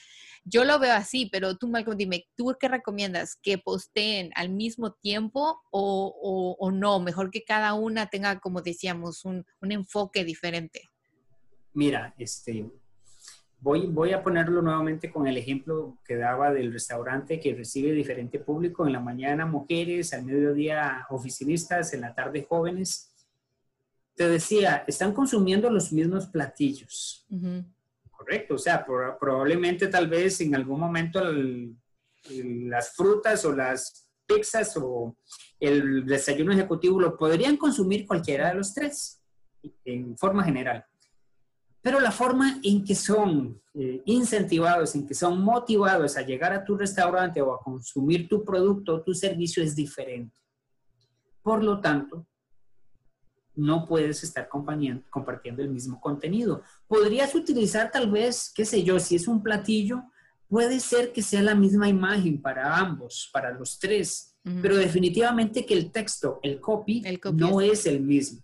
yo 0.44 0.64
lo 0.64 0.78
veo 0.78 0.94
así, 0.94 1.26
pero 1.26 1.56
tú, 1.56 1.68
Malcolm, 1.68 1.98
dime, 1.98 2.28
¿tú 2.36 2.54
qué 2.58 2.68
recomiendas? 2.68 3.36
¿Que 3.42 3.58
posteen 3.58 4.30
al 4.36 4.50
mismo 4.50 4.92
tiempo 4.92 5.60
o, 5.70 6.70
no? 6.72 7.00
Mejor 7.00 7.30
que 7.30 7.42
cada 7.42 7.74
una 7.74 8.06
tenga, 8.06 8.38
como 8.38 8.62
decíamos, 8.62 9.24
un 9.24 9.44
enfoque 9.60 10.24
diferente. 10.24 10.88
Mira, 11.74 12.14
este, 12.18 12.70
voy, 13.60 13.86
voy 13.86 14.12
a 14.12 14.22
ponerlo 14.22 14.62
nuevamente 14.62 15.10
con 15.10 15.26
el 15.26 15.36
ejemplo 15.36 15.98
que 16.04 16.16
daba 16.16 16.52
del 16.52 16.72
restaurante 16.72 17.40
que 17.40 17.54
recibe 17.54 17.92
diferente 17.92 18.38
público. 18.38 18.86
En 18.86 18.92
la 18.92 19.00
mañana 19.00 19.46
mujeres, 19.46 20.12
al 20.12 20.24
mediodía 20.24 21.06
oficinistas, 21.10 21.92
en 21.94 22.02
la 22.02 22.14
tarde 22.14 22.46
jóvenes. 22.48 23.12
Te 24.14 24.28
decía, 24.28 24.84
están 24.86 25.12
consumiendo 25.12 25.70
los 25.70 25.92
mismos 25.92 26.26
platillos. 26.26 27.26
Correcto, 28.10 28.54
o 28.54 28.58
sea, 28.58 28.84
probablemente 28.84 29.86
tal 29.86 30.08
vez 30.08 30.40
en 30.40 30.56
algún 30.56 30.80
momento 30.80 31.20
las 32.30 32.96
frutas 32.96 33.44
o 33.44 33.52
las 33.52 34.10
pizzas 34.26 34.76
o 34.76 35.16
el 35.60 36.04
desayuno 36.04 36.52
ejecutivo 36.52 37.00
lo 37.00 37.16
podrían 37.16 37.56
consumir 37.56 38.06
cualquiera 38.06 38.48
de 38.48 38.54
los 38.54 38.74
tres, 38.74 39.22
en 39.84 40.16
forma 40.18 40.44
general. 40.44 40.84
Pero 41.88 42.00
la 42.00 42.12
forma 42.12 42.60
en 42.62 42.84
que 42.84 42.94
son 42.94 43.62
eh, 43.72 44.02
incentivados, 44.04 44.94
en 44.94 45.06
que 45.06 45.14
son 45.14 45.40
motivados 45.40 46.18
a 46.18 46.20
llegar 46.20 46.52
a 46.52 46.62
tu 46.62 46.76
restaurante 46.76 47.40
o 47.40 47.54
a 47.54 47.62
consumir 47.62 48.28
tu 48.28 48.44
producto 48.44 48.96
o 48.96 49.00
tu 49.00 49.14
servicio 49.14 49.62
es 49.62 49.74
diferente. 49.74 50.38
Por 51.42 51.64
lo 51.64 51.80
tanto, 51.80 52.26
no 53.54 53.86
puedes 53.86 54.22
estar 54.22 54.50
compartiendo 54.50 55.62
el 55.62 55.70
mismo 55.70 55.98
contenido. 55.98 56.60
Podrías 56.86 57.34
utilizar 57.34 57.90
tal 57.90 58.10
vez, 58.10 58.52
qué 58.54 58.66
sé 58.66 58.82
yo, 58.82 59.00
si 59.00 59.16
es 59.16 59.26
un 59.26 59.42
platillo, 59.42 60.02
puede 60.46 60.80
ser 60.80 61.10
que 61.10 61.22
sea 61.22 61.40
la 61.40 61.54
misma 61.54 61.88
imagen 61.88 62.42
para 62.42 62.76
ambos, 62.76 63.30
para 63.32 63.50
los 63.52 63.78
tres, 63.78 64.36
pero 64.60 64.76
definitivamente 64.76 65.64
que 65.64 65.72
el 65.72 65.90
texto, 65.90 66.38
el 66.42 66.60
copy, 66.60 67.02
no 67.32 67.62
es 67.62 67.86
el 67.86 68.02
mismo. 68.02 68.42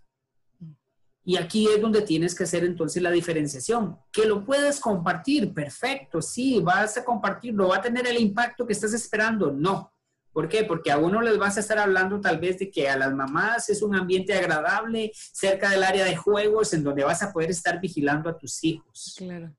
Y 1.25 1.37
aquí 1.37 1.67
es 1.67 1.81
donde 1.81 2.03
tienes 2.03 2.35
que 2.35 2.43
hacer 2.43 2.63
entonces 2.63 3.01
la 3.01 3.09
diferenciación. 3.09 3.97
Que 4.11 4.25
lo 4.25 4.45
puedes 4.45 4.79
compartir, 4.79 5.53
perfecto, 5.53 6.21
sí, 6.21 6.59
vas 6.59 6.97
a 6.97 7.03
compartirlo, 7.03 7.69
va 7.69 7.77
a 7.77 7.81
tener 7.81 8.05
el 8.05 8.19
impacto 8.19 8.65
que 8.65 8.73
estás 8.73 8.93
esperando, 8.93 9.51
no. 9.51 9.91
¿Por 10.31 10.47
qué? 10.47 10.63
Porque 10.65 10.91
a 10.91 10.97
uno 10.97 11.21
les 11.21 11.37
vas 11.37 11.57
a 11.57 11.61
estar 11.61 11.79
hablando 11.79 12.21
tal 12.21 12.39
vez 12.39 12.59
de 12.59 12.69
que 12.69 12.89
a 12.89 12.97
las 12.97 13.13
mamás 13.13 13.69
es 13.69 13.81
un 13.81 13.95
ambiente 13.95 14.33
agradable 14.33 15.11
cerca 15.15 15.69
del 15.69 15.81
área 15.81 16.05
de 16.05 16.15
juegos 16.15 16.73
en 16.73 16.83
donde 16.83 17.03
vas 17.03 17.23
a 17.23 17.31
poder 17.31 17.49
estar 17.49 17.79
vigilando 17.79 18.29
a 18.29 18.37
tus 18.37 18.63
hijos. 18.63 19.15
Claro. 19.17 19.55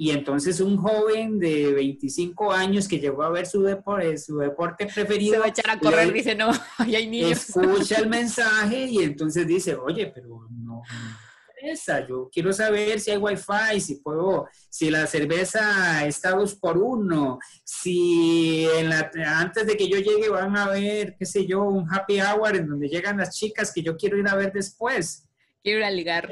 Y 0.00 0.12
entonces 0.12 0.60
un 0.60 0.78
joven 0.78 1.38
de 1.38 1.74
25 1.74 2.50
años 2.52 2.88
que 2.88 2.98
llegó 2.98 3.22
a 3.22 3.28
ver 3.28 3.44
su, 3.44 3.60
deporte, 3.60 4.16
su 4.16 4.38
deporte 4.38 4.86
preferido... 4.86 5.34
Se 5.34 5.38
va 5.40 5.44
a 5.44 5.48
echar 5.48 5.68
a 5.68 5.78
correr, 5.78 6.10
dice, 6.10 6.34
no, 6.34 6.50
ahí 6.78 6.96
hay 6.96 7.06
niños. 7.06 7.32
Escucha 7.32 7.98
el 7.98 8.08
mensaje 8.08 8.86
y 8.86 9.00
entonces 9.00 9.46
dice, 9.46 9.74
oye, 9.74 10.06
pero 10.06 10.48
no, 10.50 10.82
yo 12.08 12.30
quiero 12.32 12.50
saber 12.54 12.98
si 12.98 13.10
hay 13.10 13.18
wifi, 13.18 13.78
si 13.78 13.96
puedo, 13.96 14.48
si 14.70 14.88
la 14.88 15.06
cerveza 15.06 16.06
está 16.06 16.30
dos 16.30 16.54
por 16.54 16.78
uno, 16.78 17.38
si 17.62 18.66
antes 19.26 19.66
de 19.66 19.76
que 19.76 19.86
yo 19.86 19.98
llegue 19.98 20.30
van 20.30 20.56
a 20.56 20.70
ver, 20.70 21.14
qué 21.18 21.26
sé 21.26 21.44
yo, 21.44 21.62
un 21.64 21.86
happy 21.92 22.22
hour 22.22 22.56
en 22.56 22.68
donde 22.68 22.88
llegan 22.88 23.18
las 23.18 23.36
chicas 23.36 23.70
que 23.70 23.82
yo 23.82 23.98
quiero 23.98 24.16
ir 24.16 24.28
a 24.28 24.34
ver 24.34 24.50
después. 24.50 25.28
Quiero 25.62 25.80
ir 25.80 25.84
a 25.84 25.90
ligar. 25.90 26.30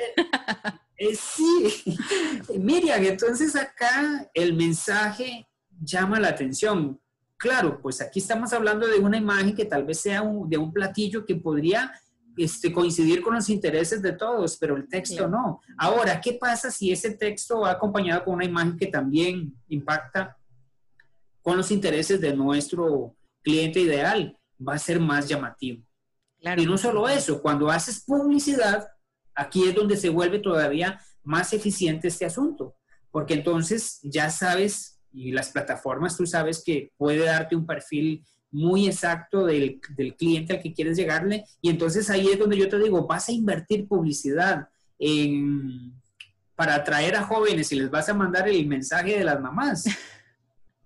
Eh, 0.98 1.14
sí, 1.14 1.84
Miriam, 2.58 3.04
entonces 3.04 3.54
acá 3.54 4.28
el 4.34 4.54
mensaje 4.54 5.48
llama 5.80 6.18
la 6.18 6.28
atención. 6.28 7.00
Claro, 7.36 7.80
pues 7.80 8.00
aquí 8.00 8.18
estamos 8.18 8.52
hablando 8.52 8.88
de 8.88 8.98
una 8.98 9.16
imagen 9.16 9.54
que 9.54 9.64
tal 9.64 9.84
vez 9.84 10.00
sea 10.00 10.24
de 10.46 10.58
un 10.58 10.72
platillo 10.72 11.24
que 11.24 11.36
podría 11.36 11.92
este, 12.36 12.72
coincidir 12.72 13.22
con 13.22 13.34
los 13.34 13.48
intereses 13.48 14.02
de 14.02 14.12
todos, 14.12 14.56
pero 14.56 14.76
el 14.76 14.88
texto 14.88 15.28
no. 15.28 15.60
Ahora, 15.76 16.20
¿qué 16.20 16.32
pasa 16.32 16.68
si 16.68 16.90
ese 16.90 17.12
texto 17.12 17.60
va 17.60 17.70
acompañado 17.70 18.24
con 18.24 18.34
una 18.34 18.44
imagen 18.44 18.76
que 18.76 18.88
también 18.88 19.54
impacta 19.68 20.36
con 21.42 21.56
los 21.56 21.70
intereses 21.70 22.20
de 22.20 22.34
nuestro 22.34 23.14
cliente 23.42 23.78
ideal? 23.78 24.36
Va 24.66 24.74
a 24.74 24.78
ser 24.78 24.98
más 24.98 25.28
llamativo. 25.28 25.84
Y 26.56 26.66
no 26.66 26.76
solo 26.76 27.08
eso, 27.08 27.40
cuando 27.40 27.70
haces 27.70 28.04
publicidad, 28.04 28.88
aquí 29.38 29.68
es 29.68 29.74
donde 29.74 29.96
se 29.96 30.08
vuelve 30.08 30.40
todavía 30.40 31.00
más 31.22 31.52
eficiente 31.52 32.08
este 32.08 32.26
asunto, 32.26 32.74
porque 33.10 33.34
entonces 33.34 34.00
ya 34.02 34.30
sabes, 34.30 35.00
y 35.12 35.32
las 35.32 35.50
plataformas 35.50 36.16
tú 36.16 36.26
sabes 36.26 36.62
que 36.64 36.92
puede 36.96 37.24
darte 37.24 37.56
un 37.56 37.66
perfil 37.66 38.24
muy 38.50 38.86
exacto 38.86 39.46
del, 39.46 39.80
cliente 40.16 40.54
al 40.54 40.62
que 40.62 40.72
quieres 40.72 40.96
llegarle. 40.96 41.44
Y 41.60 41.70
entonces 41.70 42.08
ahí 42.10 42.28
es 42.28 42.38
donde 42.38 42.56
yo 42.56 42.68
te 42.68 42.78
digo, 42.78 43.06
vas 43.06 43.28
a 43.28 43.32
invertir 43.32 43.86
publicidad 43.86 44.68
para 46.54 46.74
atraer 46.74 47.14
a 47.16 47.24
jóvenes 47.24 47.70
y 47.72 47.76
les 47.76 47.90
vas 47.90 48.08
a 48.08 48.14
mandar 48.14 48.48
el 48.48 48.66
mensaje 48.66 49.18
de 49.18 49.24
las 49.24 49.40
mamás. 49.40 49.84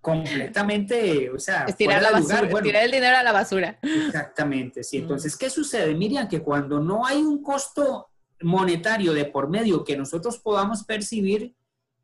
completamente, 0.01 1.31
o 1.31 1.39
sea, 1.39 1.65
tirar, 1.65 2.03
la 2.03 2.11
basura, 2.11 2.61
tirar 2.61 2.83
el 2.83 2.91
dinero 2.91 3.17
a 3.17 3.23
la 3.23 3.31
basura. 3.31 3.79
Exactamente, 3.81 4.83
sí. 4.83 4.97
Entonces, 4.97 5.37
¿qué 5.37 5.49
sucede? 5.49 5.95
Miriam, 5.95 6.29
que 6.29 6.43
cuando 6.43 6.81
no 6.81 7.07
hay 7.07 7.19
un 7.19 7.41
costo 7.41 8.12
monetario 8.43 9.13
de 9.13 9.25
por 9.25 9.49
medio 9.49 9.85
que 9.85 9.97
nosotros 9.97 10.39
podamos 10.39 10.85
percibir, 10.85 11.55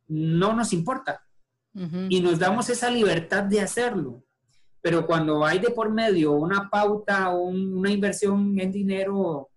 no 0.06 0.54
nos 0.54 0.72
importa. 0.72 1.24
Y 2.08 2.20
nos 2.20 2.40
damos 2.40 2.68
esa 2.70 2.90
libertad 2.90 3.44
de 3.44 3.60
hacerlo. 3.60 4.24
Pero 4.80 5.06
cuando 5.06 5.44
hay 5.44 5.60
de 5.60 5.70
por 5.70 5.90
medio 5.90 6.32
una 6.32 6.68
pauta 6.68 7.30
o 7.30 7.42
una 7.42 7.90
inversión 7.90 8.58
en 8.58 8.72
dinero, 8.72 9.48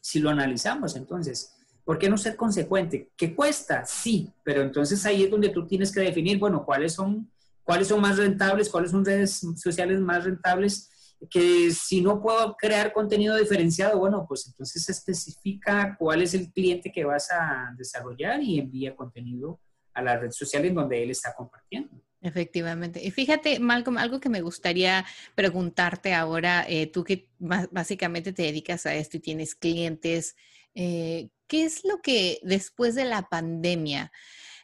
si 0.00 0.20
lo 0.20 0.28
analizamos, 0.28 0.94
entonces, 0.96 1.54
¿por 1.84 1.98
qué 1.98 2.10
no 2.10 2.18
ser 2.18 2.36
consecuente? 2.36 3.10
¿Qué 3.16 3.34
cuesta? 3.34 3.86
Sí, 3.86 4.30
pero 4.42 4.62
entonces 4.62 5.04
ahí 5.06 5.22
es 5.22 5.30
donde 5.30 5.48
tú 5.48 5.66
tienes 5.66 5.90
que 5.90 6.00
definir, 6.00 6.38
bueno, 6.38 6.64
cuáles 6.66 6.92
son, 6.92 7.30
cuáles 7.62 7.88
son 7.88 8.00
más 8.00 8.18
rentables, 8.18 8.68
cuáles 8.68 8.90
son 8.90 9.04
redes 9.04 9.46
sociales 9.56 10.00
más 10.00 10.24
rentables, 10.24 10.90
que 11.30 11.70
si 11.72 12.00
no 12.00 12.20
puedo 12.20 12.54
crear 12.56 12.92
contenido 12.92 13.36
diferenciado, 13.36 13.98
bueno, 13.98 14.24
pues 14.28 14.46
entonces 14.46 14.88
especifica 14.88 15.96
cuál 15.98 16.22
es 16.22 16.34
el 16.34 16.52
cliente 16.52 16.92
que 16.92 17.04
vas 17.04 17.30
a 17.30 17.74
desarrollar 17.76 18.42
y 18.42 18.58
envía 18.58 18.94
contenido 18.94 19.60
a 19.94 20.02
la 20.02 20.16
red 20.16 20.30
social 20.30 20.64
en 20.64 20.74
donde 20.74 21.02
él 21.02 21.10
está 21.10 21.34
compartiendo. 21.34 22.00
Efectivamente. 22.20 23.04
Y 23.04 23.10
fíjate, 23.10 23.60
Malcolm, 23.60 23.98
algo 23.98 24.18
que 24.20 24.28
me 24.28 24.40
gustaría 24.40 25.04
preguntarte 25.34 26.14
ahora, 26.14 26.64
eh, 26.68 26.86
tú 26.88 27.04
que 27.04 27.28
básicamente 27.38 28.32
te 28.32 28.42
dedicas 28.42 28.86
a 28.86 28.94
esto 28.94 29.16
y 29.16 29.20
tienes 29.20 29.54
clientes, 29.54 30.36
eh, 30.74 31.28
¿qué 31.46 31.64
es 31.64 31.84
lo 31.84 32.00
que 32.02 32.40
después 32.42 32.94
de 32.96 33.04
la 33.04 33.28
pandemia, 33.28 34.10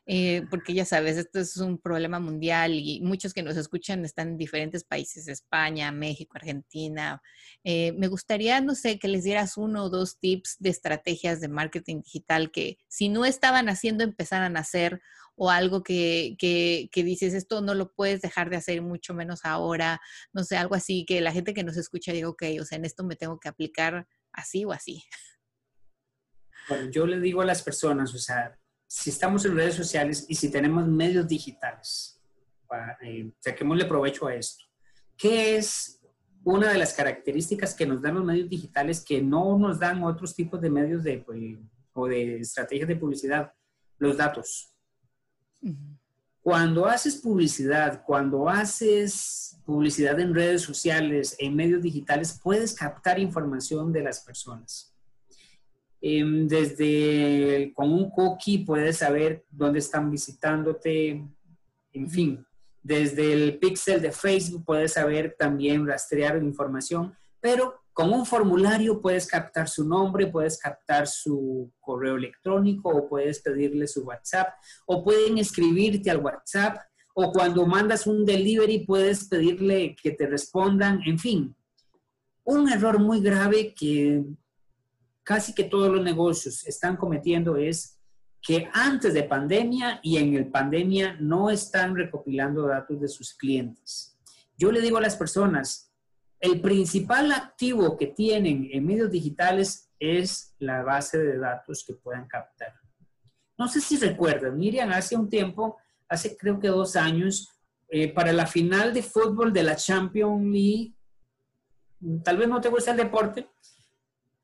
eh, 0.07 0.47
porque 0.51 0.75
ya 0.75 0.85
sabes, 0.85 1.17
esto 1.17 1.40
es 1.40 1.57
un 1.57 1.79
problema 1.79 2.19
mundial 2.19 2.73
y 2.75 3.01
muchos 3.03 3.33
que 3.33 3.43
nos 3.43 3.57
escuchan 3.57 4.05
están 4.05 4.29
en 4.29 4.37
diferentes 4.38 4.85
países, 4.85 5.29
España, 5.29 5.93
México, 5.93 6.37
Argentina. 6.37 7.23
me 7.64 8.09
gustaría, 8.09 8.61
no 8.61 8.75
sé, 8.75 8.99
que 8.99 9.09
les 9.09 9.25
dieras 9.25 9.57
uno 9.57 9.85
o 9.85 9.90
dos 9.90 10.19
tips 10.19 10.57
de 10.59 10.71
estrategias 10.71 11.40
de 11.40 11.49
marketing 11.49 12.03
digital 12.03 12.51
que 12.51 12.79
si 12.88 13.09
no 13.09 13.25
estaban 13.25 13.69
haciendo, 13.69 14.05
empezaran 14.05 14.57
a 14.57 14.61
hacer 14.61 15.01
o 15.37 15.51
algo 15.51 15.83
que, 15.83 16.37
dices, 16.95 17.35
esto 17.35 17.61
no 17.61 17.75
lo 17.75 17.93
puedes 17.93 18.21
dejar 18.23 18.51
de 18.51 18.57
hacer, 18.57 18.83
mucho 18.83 19.14
menos 19.14 19.45
ahora, 19.45 20.01
no 20.33 20.45
sé, 20.45 20.57
algo 20.57 20.75
así, 20.75 21.05
que 21.05 21.21
la 21.21 21.33
gente 21.33 21.55
que 21.55 21.64
nos 21.64 21.77
escucha 21.77 22.12
diga, 22.12 22.29
ok, 22.29 22.43
o 22.61 22.64
sea, 22.64 22.79
en 22.79 22.85
esto 22.85 23.05
me 23.05 23.17
tengo 23.17 23.38
que 23.40 23.49
aplicar 23.49 24.07
así 24.33 24.64
o 24.64 24.73
así. 24.73 25.03
Bueno, 26.69 26.90
yo 26.90 27.07
le 27.07 27.21
digo 27.21 27.43
a 27.43 27.45
las 27.45 27.62
personas, 27.62 28.14
o 28.14 28.19
sea, 28.19 28.59
si 28.87 29.11
estamos 29.11 29.44
en 29.44 29.57
redes 29.57 29.75
sociales 29.75 30.27
y 30.29 30.35
si 30.35 30.51
tenemos 30.51 30.87
medios 30.87 31.27
digitales, 31.27 32.20
eh, 33.03 33.31
saquémosle 33.40 33.85
provecho 33.85 34.27
a 34.27 34.35
esto. 34.35 34.64
¿Qué 35.16 35.57
es 35.57 36.01
una 36.42 36.70
de 36.70 36.79
las 36.79 36.92
características 36.92 37.75
que 37.75 37.87
nos 37.87 38.03
dan 38.03 38.16
los 38.16 38.25
medios 38.25 38.49
digitales 38.49 39.05
que 39.05 39.23
no 39.23 39.59
nos 39.59 39.79
dan 39.79 40.03
otros 40.03 40.35
tipos 40.35 40.61
de 40.61 40.70
medios 40.70 41.03
de, 41.03 41.18
pues, 41.18 41.59
o 41.92 42.07
de 42.07 42.40
estrategias 42.40 42.88
de 42.88 42.97
publicidad? 42.97 43.53
Los 43.99 44.16
datos. 44.16 44.73
Cuando 46.42 46.85
haces 46.87 47.16
publicidad, 47.16 48.03
cuando 48.05 48.49
haces 48.49 49.59
publicidad 49.64 50.20
en 50.20 50.35
redes 50.35 50.62
sociales, 50.62 51.37
en 51.38 51.57
medios 51.57 51.81
digitales, 51.81 52.38
puedes 52.42 52.75
captar 52.75 53.18
información 53.18 53.92
de 53.92 54.03
las 54.03 54.20
personas. 54.20 54.94
Em, 56.07 56.47
desde 56.47 57.73
con 57.73 57.90
un 57.90 58.11
cookie 58.11 58.59
puedes 58.59 58.99
saber 58.99 59.47
dónde 59.51 59.79
están 59.79 60.11
visitándote, 60.11 61.25
en 61.95 62.11
fin, 62.11 62.47
desde 62.83 63.33
el 63.33 63.59
pixel 63.59 64.03
de 64.03 64.12
Facebook 64.12 64.67
puedes 64.67 64.93
saber 64.93 65.35
también 65.38 65.87
rastrear 65.87 66.37
información, 66.43 67.17
pero 67.40 67.81
con 67.95 68.12
un 68.12 68.27
formulario 68.27 69.01
puedes 69.01 69.27
captar 69.27 69.67
su 69.67 69.88
nombre, 69.88 70.27
puedes 70.27 70.59
captar 70.59 71.07
su 71.07 71.73
correo 71.81 72.17
electrónico 72.17 72.90
o 72.90 73.09
puedes 73.09 73.40
pedirle 73.40 73.87
su 73.87 74.03
WhatsApp 74.03 74.49
o 74.85 75.03
pueden 75.03 75.38
escribirte 75.38 76.11
al 76.11 76.19
WhatsApp 76.19 76.77
o 77.14 77.33
cuando 77.33 77.64
mandas 77.67 78.07
un 78.07 78.27
delivery 78.27 78.85
puedes 78.85 79.27
pedirle 79.27 79.97
que 80.03 80.11
te 80.11 80.27
respondan, 80.27 81.01
en 81.07 81.19
fin. 81.19 81.57
Un 82.45 82.69
error 82.69 82.99
muy 82.99 83.23
grave 83.23 83.73
que 83.73 84.23
casi 85.25 85.55
que 85.55 85.65
todos 85.65 85.91
los 85.91 86.05
negocios 86.05 86.67
están 86.67 86.97
cometiendo 86.97 87.57
es 87.57 87.99
que 88.41 88.69
antes 88.75 89.15
de 89.15 89.23
pandemia 89.25 90.01
y 90.03 90.19
en 90.19 90.35
el 90.35 90.51
pandemia 90.51 91.17
no 91.19 91.49
están 91.49 91.97
recopilando 91.97 92.67
datos 92.67 93.01
de 93.01 93.09
sus 93.09 93.35
clientes. 93.35 94.19
Yo 94.57 94.71
le 94.71 94.83
digo 94.83 94.99
a 94.99 95.01
las 95.01 95.17
personas, 95.17 95.91
el 96.39 96.61
principal 96.61 97.33
activo 97.33 97.97
que 97.97 98.09
tienen 98.09 98.69
en 98.71 98.87
medios 98.87 99.11
digitales 99.11 99.91
es 99.99 100.55
la 100.59 100.83
base 100.83 101.19
de 101.19 101.39
datos 101.39 101.85
que 101.87 101.95
puedan 101.95 102.29
captar. 102.29 102.75
No 103.57 103.67
sé 103.67 103.81
si 103.81 103.97
recuerdan, 103.97 104.59
Miriam, 104.59 104.93
hace 104.93 105.17
un 105.17 105.31
tiempo, 105.31 105.79
hace 106.07 106.37
creo 106.37 106.61
que 106.61 106.69
dos 106.69 106.97
años, 106.97 107.49
eh, 107.89 108.13
para 108.13 108.33
la 108.33 108.47
final 108.47 108.93
de 108.93 109.03
fútbol 109.03 109.55
de 109.55 109.63
la 109.63 109.77
Champions 109.77 110.45
League, 110.45 110.95
tal 112.23 112.37
vez 112.37 112.49
no 112.49 112.61
te 112.61 112.69
gusta 112.69 112.91
el 112.91 112.99
deporte, 112.99 113.49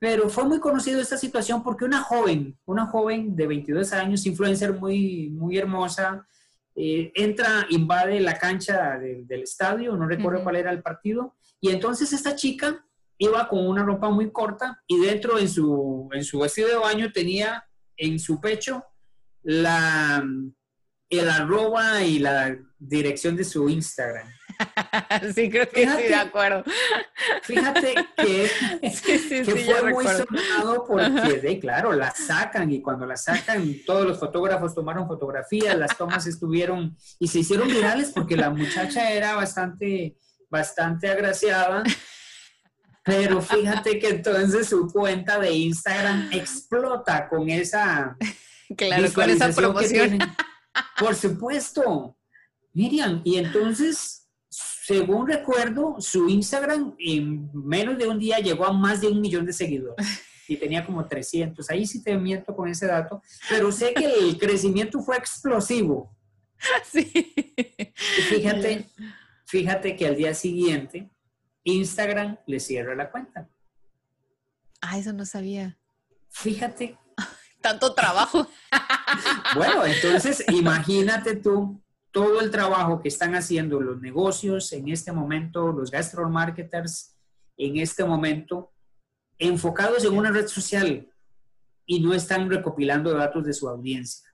pero 0.01 0.31
fue 0.31 0.45
muy 0.45 0.59
conocido 0.61 0.99
esta 0.99 1.19
situación 1.19 1.63
porque 1.63 1.85
una 1.85 2.01
joven, 2.01 2.59
una 2.65 2.87
joven 2.87 3.37
de 3.37 3.47
22 3.47 3.93
años, 3.93 4.25
influencer 4.25 4.73
muy, 4.73 5.29
muy 5.29 5.59
hermosa, 5.59 6.27
eh, 6.75 7.13
entra, 7.15 7.67
invade 7.69 8.19
la 8.19 8.39
cancha 8.39 8.99
del 8.99 9.43
estadio, 9.43 9.95
no 9.97 10.09
recuerdo 10.09 10.43
cuál 10.43 10.57
era 10.57 10.73
el 10.73 10.83
partido, 10.83 11.37
y 11.61 11.69
entonces 11.69 12.15
esta 12.15 12.35
chica 12.35 12.83
iba 13.19 13.47
con 13.47 13.67
una 13.67 13.83
ropa 13.83 14.09
muy 14.09 14.33
corta 14.33 14.83
y 14.87 14.99
dentro 14.99 15.39
en 15.39 15.51
su, 15.51 16.09
en 16.13 16.25
su 16.25 16.39
vestido 16.39 16.69
de 16.69 16.77
baño 16.77 17.13
tenía 17.13 17.63
en 17.95 18.19
su 18.19 18.41
pecho 18.41 18.83
la, 19.43 20.25
el 21.11 21.29
arroba 21.29 22.03
y 22.03 22.21
la 22.21 22.57
dirección 22.79 23.37
de 23.37 23.45
su 23.45 23.69
Instagram. 23.69 24.27
sí, 25.35 25.51
creo 25.51 25.69
que 25.69 25.89
sí, 25.89 26.03
de 26.03 26.15
acuerdo. 26.15 26.65
Fíjate 27.43 27.95
que, 28.17 28.51
fue 29.45 29.93
muy 29.93 30.07
sonado 30.07 30.85
porque, 30.87 31.41
de, 31.41 31.59
claro, 31.59 31.93
la 31.93 32.11
sacan 32.11 32.71
y 32.73 32.81
cuando 32.81 33.07
la 33.07 33.17
sacan, 33.17 33.75
todos 33.87 34.07
los 34.07 34.19
fotógrafos 34.19 34.75
tomaron 34.75 35.07
fotografías, 35.07 35.77
las 35.77 35.97
tomas 35.97 36.27
estuvieron 36.27 36.97
y 37.19 37.29
se 37.29 37.41
hicieron 37.41 37.69
virales 37.69 38.13
porque 38.15 38.37
la 38.37 38.51
muchacha 38.51 39.11
era 39.11 39.35
bastante 39.35 40.17
bastante 40.51 41.09
agraciada, 41.09 41.85
pero 43.05 43.41
fíjate 43.41 43.99
que 43.99 44.09
entonces 44.09 44.69
su 44.69 44.89
cuenta 44.89 45.39
de 45.39 45.53
Instagram 45.53 46.31
explota 46.33 47.29
con 47.29 47.49
esa... 47.49 48.17
Claro, 48.77 49.13
con 49.13 49.29
esa 49.29 49.49
promoción. 49.49 50.21
Por 50.97 51.17
supuesto. 51.17 52.17
Miriam, 52.73 53.21
y 53.25 53.39
entonces, 53.39 54.20
según 54.91 55.29
recuerdo, 55.29 56.01
su 56.01 56.29
Instagram 56.29 56.97
en 56.99 57.49
menos 57.55 57.97
de 57.97 58.09
un 58.09 58.19
día 58.19 58.41
llegó 58.41 58.65
a 58.65 58.73
más 58.73 59.01
de 59.01 59.07
un 59.07 59.21
millón 59.21 59.47
de 59.47 59.53
seguidores 59.53 60.05
y 60.49 60.57
tenía 60.57 60.85
como 60.85 61.07
300. 61.07 61.71
Ahí 61.71 61.87
sí 61.87 62.03
te 62.03 62.17
miento 62.19 62.57
con 62.57 62.69
ese 62.69 62.89
dato, 62.89 63.23
pero 63.49 63.71
sé 63.71 63.95
que 63.95 64.05
el 64.05 64.37
crecimiento 64.37 65.01
fue 65.01 65.17
explosivo. 65.17 66.17
Sí. 66.85 67.11
fíjate, 68.29 68.85
fíjate 69.47 69.97
que 69.97 70.07
al 70.07 70.15
día 70.15 70.35
siguiente 70.35 71.09
Instagram 71.65 72.37
le 72.47 72.61
cierra 72.61 72.95
la 72.95 73.11
cuenta. 73.11 73.49
Ah, 74.83 74.99
eso 74.99 75.15
no 75.15 75.25
sabía. 75.25 75.79
Fíjate. 76.29 76.99
Tanto 77.63 77.95
trabajo. 77.95 78.47
Bueno, 79.55 79.87
entonces 79.87 80.45
imagínate 80.51 81.37
tú 81.37 81.81
todo 82.13 82.41
el 82.41 82.51
trabajo 82.51 83.01
que 83.01 83.09
están 83.09 83.35
haciendo 83.35 83.81
los 83.81 84.01
negocios 84.01 84.73
en 84.73 84.89
este 84.89 85.13
momento, 85.13 85.73
los 85.73 85.91
gastromarketers 85.91 87.17
en 87.57 87.77
este 87.77 88.05
momento, 88.05 88.73
enfocados 89.39 90.05
en 90.05 90.17
una 90.17 90.31
red 90.31 90.47
social 90.47 91.09
y 91.87 92.01
no 92.01 92.15
están 92.15 92.49
recopilando 92.49 93.13
datos 93.13 93.45
de 93.45 93.53
su 93.53 93.69
audiencia. 93.69 94.29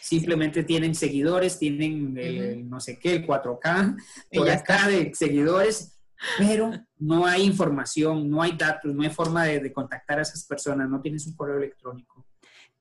Simplemente 0.00 0.62
tienen 0.62 0.94
seguidores, 0.94 1.58
tienen 1.58 2.16
el, 2.16 2.68
no 2.68 2.80
sé 2.80 2.98
qué, 2.98 3.16
el 3.16 3.26
4K, 3.26 3.96
por 4.32 4.48
acá 4.48 4.88
de 4.88 5.12
seguidores, 5.14 5.98
pero 6.38 6.70
no 6.98 7.26
hay 7.26 7.42
información, 7.42 8.30
no 8.30 8.42
hay 8.42 8.52
datos, 8.52 8.94
no 8.94 9.02
hay 9.02 9.10
forma 9.10 9.44
de, 9.44 9.72
contactar 9.72 10.18
a 10.18 10.22
esas 10.22 10.44
personas, 10.46 10.88
no 10.88 11.00
tienes 11.00 11.26
un 11.26 11.34
correo 11.34 11.58
electrónico. 11.58 12.26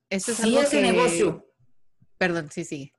Eso 0.10 0.32
es 0.32 0.44
algo 0.44 0.62
ese 0.62 0.82
negocio. 0.82 1.46
Perdón, 2.18 2.50
sí, 2.52 2.64
sí. 2.64 2.94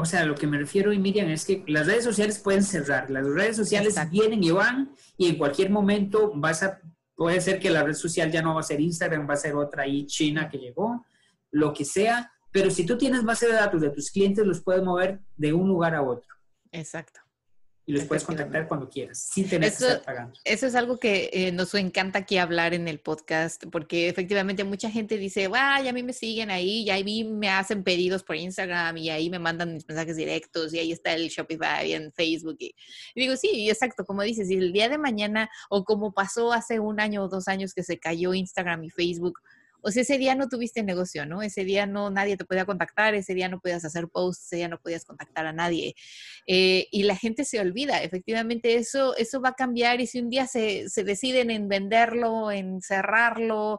O 0.00 0.04
sea, 0.04 0.24
lo 0.24 0.36
que 0.36 0.46
me 0.46 0.58
refiero, 0.58 0.92
y 0.92 0.98
Miriam, 1.00 1.28
es 1.28 1.44
que 1.44 1.64
las 1.66 1.88
redes 1.88 2.04
sociales 2.04 2.38
pueden 2.38 2.62
cerrar, 2.62 3.10
las 3.10 3.26
redes 3.26 3.56
sociales 3.56 3.96
vienen 4.08 4.44
y 4.44 4.52
van, 4.52 4.94
y 5.16 5.26
en 5.26 5.36
cualquier 5.36 5.70
momento 5.70 6.30
vas 6.36 6.62
a, 6.62 6.80
puede 7.16 7.40
ser 7.40 7.58
que 7.58 7.68
la 7.68 7.82
red 7.82 7.94
social 7.94 8.30
ya 8.30 8.40
no 8.40 8.54
va 8.54 8.60
a 8.60 8.62
ser 8.62 8.80
Instagram, 8.80 9.28
va 9.28 9.34
a 9.34 9.38
ser 9.38 9.56
otra 9.56 9.82
ahí 9.82 10.06
China 10.06 10.48
que 10.48 10.58
llegó, 10.58 11.04
lo 11.50 11.72
que 11.72 11.84
sea, 11.84 12.30
pero 12.52 12.70
si 12.70 12.86
tú 12.86 12.96
tienes 12.96 13.24
base 13.24 13.48
de 13.48 13.54
datos 13.54 13.80
de 13.80 13.90
tus 13.90 14.12
clientes, 14.12 14.46
los 14.46 14.60
puedes 14.62 14.84
mover 14.84 15.18
de 15.36 15.52
un 15.52 15.66
lugar 15.66 15.96
a 15.96 16.02
otro. 16.02 16.32
Exacto. 16.70 17.18
Y 17.88 17.92
los 17.92 18.04
puedes 18.04 18.22
contactar 18.22 18.68
cuando 18.68 18.90
quieras, 18.90 19.30
sin 19.32 19.48
tener 19.48 19.70
que 19.70 19.76
estar 19.76 20.02
pagando. 20.02 20.38
Eso 20.44 20.66
es 20.66 20.74
algo 20.74 20.98
que 20.98 21.30
eh, 21.32 21.52
nos 21.52 21.72
encanta 21.72 22.18
aquí 22.18 22.36
hablar 22.36 22.74
en 22.74 22.86
el 22.86 23.00
podcast, 23.00 23.64
porque 23.72 24.10
efectivamente 24.10 24.62
mucha 24.62 24.90
gente 24.90 25.16
dice, 25.16 25.48
vaya, 25.48 25.88
a 25.88 25.92
mí 25.94 26.02
me 26.02 26.12
siguen 26.12 26.50
ahí, 26.50 26.82
y 26.82 26.90
ahí 26.90 27.24
me 27.24 27.48
hacen 27.48 27.82
pedidos 27.84 28.22
por 28.24 28.36
Instagram, 28.36 28.98
y 28.98 29.08
ahí 29.08 29.30
me 29.30 29.38
mandan 29.38 29.72
mis 29.72 29.88
mensajes 29.88 30.16
directos, 30.16 30.74
y 30.74 30.80
ahí 30.80 30.92
está 30.92 31.14
el 31.14 31.30
Shopify 31.30 31.90
en 31.94 32.12
Facebook. 32.12 32.58
Y, 32.60 32.74
y 33.14 33.20
digo, 33.22 33.36
sí, 33.38 33.70
exacto, 33.70 34.04
como 34.04 34.20
dices, 34.20 34.50
y 34.50 34.56
el 34.56 34.70
día 34.70 34.90
de 34.90 34.98
mañana, 34.98 35.48
o 35.70 35.82
como 35.84 36.12
pasó 36.12 36.52
hace 36.52 36.80
un 36.80 37.00
año 37.00 37.22
o 37.22 37.28
dos 37.28 37.48
años 37.48 37.72
que 37.72 37.82
se 37.82 37.98
cayó 37.98 38.34
Instagram 38.34 38.84
y 38.84 38.90
Facebook, 38.90 39.40
o 39.80 39.90
sea, 39.90 40.02
ese 40.02 40.18
día 40.18 40.34
no 40.34 40.48
tuviste 40.48 40.82
negocio, 40.82 41.24
¿no? 41.26 41.42
Ese 41.42 41.64
día 41.64 41.86
no 41.86 42.10
nadie 42.10 42.36
te 42.36 42.44
podía 42.44 42.64
contactar, 42.64 43.14
ese 43.14 43.34
día 43.34 43.48
no 43.48 43.60
podías 43.60 43.84
hacer 43.84 44.08
posts, 44.08 44.46
ese 44.46 44.56
día 44.56 44.68
no 44.68 44.78
podías 44.78 45.04
contactar 45.04 45.46
a 45.46 45.52
nadie. 45.52 45.94
Eh, 46.46 46.88
y 46.90 47.04
la 47.04 47.16
gente 47.16 47.44
se 47.44 47.60
olvida, 47.60 48.02
efectivamente 48.02 48.76
eso, 48.76 49.16
eso 49.16 49.40
va 49.40 49.50
a 49.50 49.54
cambiar 49.54 50.00
y 50.00 50.06
si 50.06 50.20
un 50.20 50.30
día 50.30 50.46
se, 50.46 50.88
se 50.88 51.04
deciden 51.04 51.50
en 51.50 51.68
venderlo, 51.68 52.50
en 52.50 52.80
cerrarlo, 52.80 53.78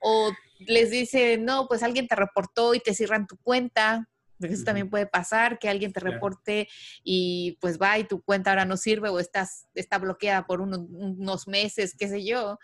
o 0.00 0.32
les 0.60 0.90
dice, 0.90 1.38
no, 1.38 1.66
pues 1.66 1.82
alguien 1.82 2.06
te 2.06 2.16
reportó 2.16 2.74
y 2.74 2.80
te 2.80 2.94
cierran 2.94 3.26
tu 3.26 3.36
cuenta, 3.38 4.08
porque 4.38 4.54
eso 4.54 4.64
también 4.64 4.88
puede 4.88 5.06
pasar, 5.06 5.58
que 5.58 5.68
alguien 5.68 5.92
te 5.92 6.00
reporte 6.00 6.66
y 7.04 7.58
pues 7.60 7.78
va 7.78 7.98
y 7.98 8.04
tu 8.04 8.22
cuenta 8.22 8.50
ahora 8.50 8.64
no 8.64 8.78
sirve 8.78 9.10
o 9.10 9.20
estás, 9.20 9.66
está 9.74 9.98
bloqueada 9.98 10.46
por 10.46 10.62
unos 10.62 11.46
meses, 11.46 11.94
qué 11.94 12.08
sé 12.08 12.24
yo 12.24 12.58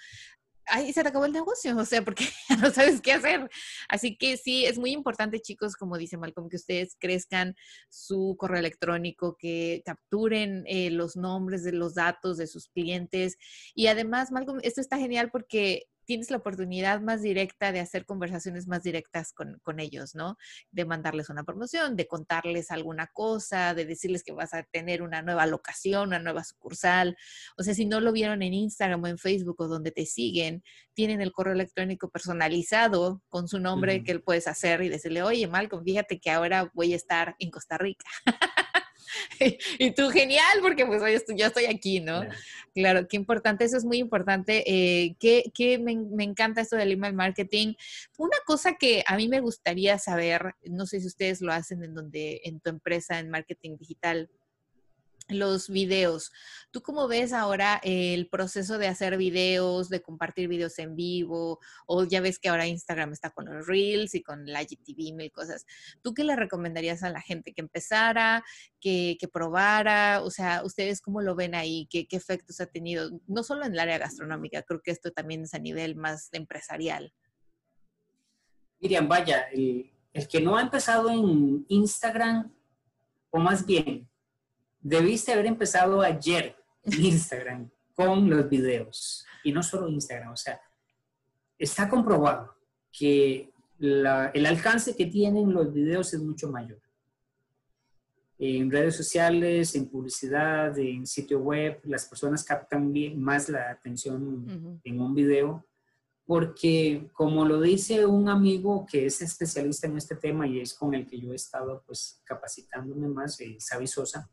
ahí 0.68 0.92
se 0.92 1.02
te 1.02 1.09
acabó 1.09 1.24
el 1.24 1.33
negocio, 1.33 1.76
o 1.76 1.85
sea, 1.85 2.02
porque 2.02 2.24
no 2.61 2.70
sabes 2.70 3.00
qué 3.00 3.12
hacer. 3.12 3.48
Así 3.88 4.16
que 4.16 4.37
sí, 4.37 4.64
es 4.64 4.79
muy 4.79 4.92
importante, 4.92 5.40
chicos, 5.40 5.76
como 5.76 5.98
dice 5.98 6.16
Malcolm, 6.16 6.48
que 6.48 6.57
ustedes 6.57 6.96
crezcan 6.98 7.55
su 7.88 8.37
correo 8.38 8.59
electrónico, 8.59 9.37
que 9.38 9.83
capturen 9.85 10.64
eh, 10.66 10.90
los 10.90 11.16
nombres 11.16 11.64
de 11.64 11.72
los 11.72 11.94
datos 11.94 12.37
de 12.37 12.46
sus 12.46 12.68
clientes. 12.68 13.37
Y 13.74 13.87
además, 13.87 14.33
Malcolm, 14.33 14.61
esto 14.62 14.81
está 14.81 14.98
genial 14.98 15.31
porque 15.31 15.87
tienes 16.07 16.31
la 16.31 16.38
oportunidad 16.38 17.01
más 17.01 17.21
directa 17.21 17.73
de 17.73 17.81
hacer 17.81 18.07
conversaciones 18.07 18.66
más 18.66 18.83
directas 18.83 19.33
con, 19.33 19.81
ellos, 19.81 20.14
¿no? 20.14 20.38
De 20.71 20.85
mandarles 20.85 21.29
una 21.29 21.45
promoción, 21.45 21.97
de 21.97 22.07
contarles 22.07 22.71
alguna 22.71 23.09
cosa, 23.09 23.75
de 23.75 23.85
decirles 23.85 24.23
que 24.23 24.33
vas 24.33 24.55
a 24.55 24.62
tener 24.62 25.03
una 25.03 25.21
nueva 25.21 25.45
locación, 25.47 26.09
una 26.09 26.19
nueva 26.19 26.45
sucursal. 26.45 27.16
O 27.59 27.62
sea, 27.62 27.75
si 27.75 27.85
no 27.85 28.01
lo 28.01 28.12
vieron 28.12 28.42
en 28.42 28.55
Instagram 28.55 29.03
o 29.03 29.07
en 29.09 29.19
Facebook 29.19 29.61
o 29.61 29.69
donde 29.69 29.90
te 29.90 30.07
siguen, 30.07 30.62
tienen 30.95 31.21
el 31.21 31.33
correo 31.33 31.53
electrónico 31.53 32.09
personalizado 32.09 33.23
con 33.29 33.49
su 33.49 33.59
nombre 33.61 34.03
que 34.03 34.12
él 34.12 34.23
puedes 34.23 34.47
hacer 34.47 34.81
y 34.83 34.88
decirle, 34.88 35.23
oye, 35.23 35.47
Malcolm, 35.47 35.85
fíjate 35.85 36.19
que 36.19 36.31
ahora 36.31 36.71
voy 36.73 36.95
a 36.95 36.97
estar 36.97 37.37
en 37.38 37.51
Costa 37.51 37.77
Rica. 37.77 38.07
y 39.79 39.90
tú, 39.92 40.11
genial, 40.11 40.59
porque 40.62 40.87
pues 40.87 41.03
hoy 41.03 41.19
yo 41.37 41.47
estoy 41.47 41.66
aquí, 41.66 42.01
¿no? 42.01 42.23
Claro. 42.75 43.09
qué 43.09 43.16
importante, 43.16 43.64
eso 43.64 43.77
es 43.77 43.85
muy 43.85 43.99
importante. 43.99 44.62
Eh, 44.66 45.16
que, 45.19 45.79
me, 45.79 45.97
me, 45.97 46.25
encanta 46.25 46.61
esto 46.61 46.77
del 46.77 46.92
email 46.92 47.14
marketing. 47.14 47.75
Una 48.19 48.37
cosa 48.47 48.75
que 48.75 49.03
a 49.07 49.16
mí 49.16 49.29
me 49.29 49.40
gustaría 49.40 49.99
saber, 49.99 50.55
no 50.64 50.87
sé 50.87 51.01
si 51.01 51.07
ustedes 51.07 51.40
lo 51.40 51.53
hacen 51.53 51.83
en 51.83 51.95
donde, 51.95 52.40
en 52.45 52.61
tu 52.61 52.71
empresa, 52.71 53.19
en 53.19 53.31
marketing 53.31 53.77
digital, 53.79 54.31
los 55.29 55.69
videos. 55.69 56.33
¿Tú 56.71 56.83
cómo 56.83 57.09
ves 57.09 57.33
ahora 57.33 57.81
el 57.83 58.29
proceso 58.29 58.79
de 58.79 58.87
hacer 58.87 59.17
videos, 59.17 59.89
de 59.89 60.03
compartir 60.03 60.49
videos 60.49 60.79
en 60.79 60.95
vivo? 60.95 61.59
O 61.87 62.05
ya 62.05 62.21
ves 62.21 62.39
que 62.39 62.49
ahora 62.49 62.67
Instagram 62.67 63.12
está 63.12 63.31
con 63.31 63.47
los 63.47 63.67
Reels 63.67 64.15
y 64.15 64.23
con 64.23 64.47
la 64.47 64.62
IGTV, 64.62 65.15
mil 65.15 65.33
cosas. 65.33 65.65
¿Tú 66.03 66.15
qué 66.15 66.25
le 66.25 66.37
recomendarías 66.37 67.03
a 67.03 67.11
la 67.11 67.21
gente? 67.21 67.53
¿Que 67.53 67.62
empezara? 67.62 68.45
¿Que, 68.81 69.17
probara? 69.33 70.23
O 70.23 70.31
sea, 70.31 70.62
¿ustedes 70.65 71.01
cómo 71.01 71.21
lo 71.21 71.35
ven 71.35 71.55
ahí? 71.55 71.89
¿Qué, 71.91 72.07
¿Qué 72.07 72.17
efectos 72.17 72.61
ha 72.61 72.67
tenido? 72.67 73.11
No 73.27 73.43
solo 73.43 73.65
en 73.65 73.73
el 73.73 73.81
área 73.81 73.99
gastronómica, 73.99 74.62
creo 74.62 74.81
que 74.83 74.91
esto 74.91 75.11
también 75.12 75.43
es 75.43 75.55
a 75.55 75.59
nivel 75.59 75.97
más 75.97 76.29
empresarial. 76.33 77.12
Miriam, 78.79 79.09
vaya, 79.09 79.43
el, 79.53 79.91
el 80.12 80.29
que 80.29 80.41
no 80.41 80.57
ha 80.57 80.62
empezado 80.62 81.11
en 81.11 81.65
Instagram, 81.69 82.53
o 83.31 83.39
más 83.39 83.67
bien, 83.67 84.09
debiste 84.87 85.33
haber 85.33 85.46
empezado 85.46 86.01
ayer 86.01 86.57
Instagram 86.85 87.68
con 87.94 88.31
los 88.31 88.49
videos. 88.49 89.25
Y 89.42 89.53
no 89.53 89.62
solo 89.62 89.88
Instagram, 89.88 90.33
o 90.33 90.37
sea, 90.37 90.61
está 91.59 91.88
comprobado 91.88 92.55
que 92.92 93.51
el 93.79 94.46
alcance 94.46 94.96
que 94.96 95.07
tienen 95.07 95.53
los 95.53 95.72
videos 95.72 96.14
es 96.14 96.20
mucho 96.20 96.51
mayor. 96.51 96.81
En 98.38 98.70
redes 98.70 98.96
sociales, 98.96 99.75
en 99.75 99.88
publicidad, 99.88 100.79
en 100.79 101.07
sitio 101.07 101.40
web, 101.40 101.81
las 101.85 102.05
personas 102.07 102.44
captan 102.44 102.92
bien 102.92 103.20
más 103.20 103.49
la 103.49 103.70
atención 103.70 104.81
en 104.85 105.01
un 105.01 105.14
video 105.14 105.64
porque 106.27 107.09
como 107.12 107.44
lo 107.44 107.61
dice 107.61 108.05
un 108.05 108.29
amigo 108.29 108.85
que 108.85 109.07
es 109.07 109.22
especialista 109.22 109.87
en 109.87 109.96
este 109.96 110.16
tema 110.16 110.46
y 110.46 110.61
es 110.61 110.75
con 110.75 110.92
el 110.92 111.07
que 111.07 111.20
yo 111.20 111.33
he 111.33 111.37
estado 111.37 111.85
pues 111.87 112.20
capacitándome 112.25 113.07
más, 113.09 113.40
eh, 113.40 113.57
Sosa, 113.87 114.29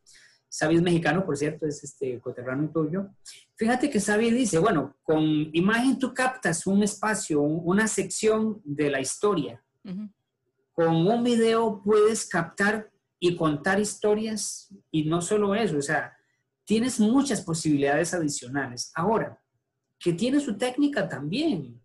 Sabi 0.54 0.76
es 0.76 0.84
mexicano, 0.84 1.26
por 1.26 1.36
cierto, 1.36 1.66
es 1.66 1.84
este 1.84 2.22
coterráneo 2.22 2.70
tuyo. 2.70 3.10
Fíjate 3.56 3.90
que 3.90 4.00
Sabi 4.00 4.30
dice, 4.30 4.60
bueno, 4.60 4.96
con 5.02 5.24
imagen 5.52 5.98
tú 5.98 6.14
captas 6.14 6.68
un 6.68 6.84
espacio, 6.84 7.42
una 7.42 7.88
sección 7.88 8.62
de 8.64 8.92
la 8.92 9.02
historia. 9.02 9.64
Con 10.72 11.08
un 11.08 11.24
video 11.24 11.82
puedes 11.84 12.30
captar 12.30 12.92
y 13.20 13.36
contar 13.36 13.80
historias 13.80 14.72
y 14.92 15.06
no 15.06 15.22
solo 15.22 15.56
eso, 15.56 15.80
o 15.80 15.82
sea, 15.82 16.16
tienes 16.66 17.00
muchas 17.00 17.42
posibilidades 17.42 18.14
adicionales. 18.14 18.92
Ahora, 18.94 19.42
que 19.98 20.14
tiene 20.14 20.40
su 20.40 20.56
técnica 20.56 21.10
también. 21.10 21.83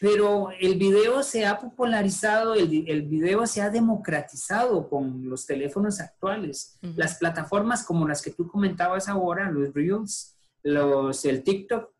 Pero 0.00 0.50
el 0.60 0.76
video 0.76 1.22
se 1.22 1.46
ha 1.46 1.58
popularizado, 1.58 2.54
el, 2.54 2.84
el 2.86 3.02
video 3.02 3.46
se 3.46 3.62
ha 3.62 3.70
democratizado 3.70 4.88
con 4.88 5.28
los 5.28 5.46
teléfonos 5.46 6.00
actuales. 6.00 6.78
Las 6.96 7.16
plataformas 7.16 7.84
como 7.84 8.06
las 8.06 8.20
que 8.20 8.32
tú 8.32 8.48
comentabas 8.48 9.08
ahora, 9.08 9.50
los 9.50 9.72
Reels, 9.72 10.36
los, 10.62 11.24
el 11.24 11.42
TikTok, 11.42 11.90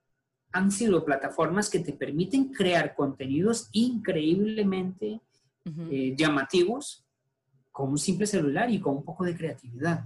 han 0.52 0.70
sido 0.70 1.04
plataformas 1.04 1.70
que 1.70 1.78
te 1.78 1.94
permiten 1.94 2.52
crear 2.52 2.94
contenidos 2.94 3.68
increíblemente 3.72 5.20
eh, 5.64 6.14
llamativos 6.14 7.06
con 7.70 7.90
un 7.90 7.98
simple 7.98 8.26
celular 8.26 8.70
y 8.70 8.80
con 8.80 8.96
un 8.96 9.04
poco 9.04 9.24
de 9.24 9.35
creatividad. 9.35 10.04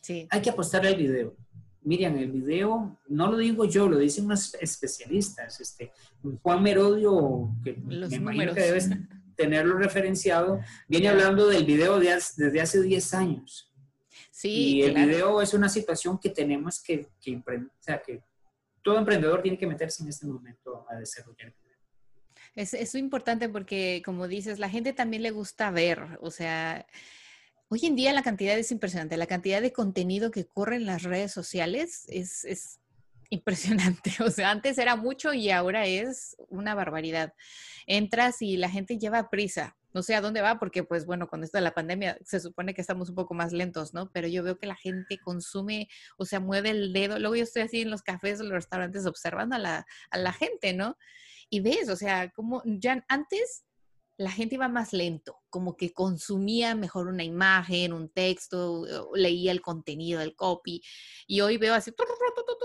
Sí. 0.00 0.28
Hay 0.30 0.40
que 0.40 0.50
apostar 0.50 0.86
al 0.86 0.94
video. 0.94 1.34
Miriam, 1.82 2.16
el 2.16 2.30
video, 2.30 2.98
no 3.08 3.30
lo 3.30 3.38
digo 3.38 3.64
yo, 3.64 3.88
lo 3.88 3.98
dicen 3.98 4.26
unos 4.26 4.54
especialistas. 4.60 5.60
Este, 5.60 5.92
Juan 6.42 6.62
Merodio, 6.62 7.50
que 7.62 7.74
me 7.74 8.06
imagino 8.06 8.54
que 8.54 8.60
debes 8.60 8.90
tenerlo 9.36 9.78
referenciado, 9.78 10.60
viene 10.88 11.08
hablando 11.08 11.46
del 11.46 11.64
video 11.64 11.98
desde 12.00 12.60
hace 12.60 12.82
10 12.82 13.14
años. 13.14 13.72
Sí, 14.30 14.76
y 14.76 14.82
el 14.82 14.94
video 14.94 15.40
es 15.40 15.54
una 15.54 15.68
situación 15.68 16.18
que 16.18 16.30
tenemos 16.30 16.82
que, 16.82 17.08
que, 17.20 17.36
o 17.36 17.42
sea, 17.80 18.02
que 18.02 18.22
todo 18.82 18.98
emprendedor 18.98 19.42
tiene 19.42 19.58
que 19.58 19.66
meterse 19.66 20.02
en 20.02 20.08
este 20.08 20.26
momento 20.26 20.86
a 20.88 20.96
desarrollar. 20.96 21.54
Es, 22.54 22.74
es 22.74 22.94
importante 22.94 23.48
porque, 23.48 24.02
como 24.04 24.26
dices, 24.26 24.58
la 24.58 24.68
gente 24.68 24.92
también 24.92 25.22
le 25.22 25.30
gusta 25.30 25.70
ver, 25.70 26.18
o 26.20 26.30
sea, 26.30 26.86
Hoy 27.70 27.84
en 27.84 27.96
día 27.96 28.14
la 28.14 28.22
cantidad 28.22 28.58
es 28.58 28.72
impresionante, 28.72 29.18
la 29.18 29.26
cantidad 29.26 29.60
de 29.60 29.74
contenido 29.74 30.30
que 30.30 30.46
corre 30.46 30.76
en 30.76 30.86
las 30.86 31.02
redes 31.02 31.32
sociales 31.32 32.06
es, 32.08 32.46
es 32.46 32.80
impresionante. 33.28 34.10
O 34.24 34.30
sea, 34.30 34.50
antes 34.50 34.78
era 34.78 34.96
mucho 34.96 35.34
y 35.34 35.50
ahora 35.50 35.86
es 35.86 36.34
una 36.48 36.74
barbaridad. 36.74 37.34
Entras 37.86 38.40
y 38.40 38.56
la 38.56 38.70
gente 38.70 38.98
lleva 38.98 39.28
prisa. 39.28 39.76
No 39.92 40.02
sé 40.02 40.14
a 40.14 40.22
dónde 40.22 40.40
va, 40.40 40.58
porque 40.58 40.82
pues 40.82 41.04
bueno, 41.04 41.28
con 41.28 41.44
esto 41.44 41.58
de 41.58 41.62
la 41.62 41.74
pandemia 41.74 42.18
se 42.24 42.40
supone 42.40 42.72
que 42.72 42.80
estamos 42.80 43.10
un 43.10 43.14
poco 43.14 43.34
más 43.34 43.52
lentos, 43.52 43.92
¿no? 43.92 44.10
Pero 44.12 44.28
yo 44.28 44.42
veo 44.42 44.58
que 44.58 44.66
la 44.66 44.76
gente 44.76 45.18
consume, 45.18 45.88
o 46.16 46.24
sea, 46.24 46.40
mueve 46.40 46.70
el 46.70 46.94
dedo. 46.94 47.18
Luego 47.18 47.36
yo 47.36 47.42
estoy 47.42 47.62
así 47.62 47.82
en 47.82 47.90
los 47.90 48.02
cafés 48.02 48.40
o 48.40 48.44
los 48.44 48.52
restaurantes 48.52 49.04
observando 49.04 49.56
a 49.56 49.58
la, 49.58 49.86
a 50.10 50.18
la 50.18 50.32
gente, 50.32 50.72
¿no? 50.72 50.96
Y 51.50 51.60
ves, 51.60 51.90
o 51.90 51.96
sea, 51.96 52.30
como 52.30 52.62
ya 52.64 53.04
antes 53.08 53.64
la 54.18 54.32
gente 54.32 54.56
iba 54.56 54.68
más 54.68 54.92
lento, 54.92 55.38
como 55.48 55.76
que 55.76 55.92
consumía 55.92 56.74
mejor 56.74 57.06
una 57.06 57.22
imagen, 57.22 57.92
un 57.92 58.10
texto, 58.10 58.84
leía 59.14 59.52
el 59.52 59.60
contenido 59.60 60.18
del 60.18 60.34
copy. 60.34 60.82
Y 61.28 61.40
hoy 61.40 61.56
veo 61.56 61.72
así, 61.72 61.92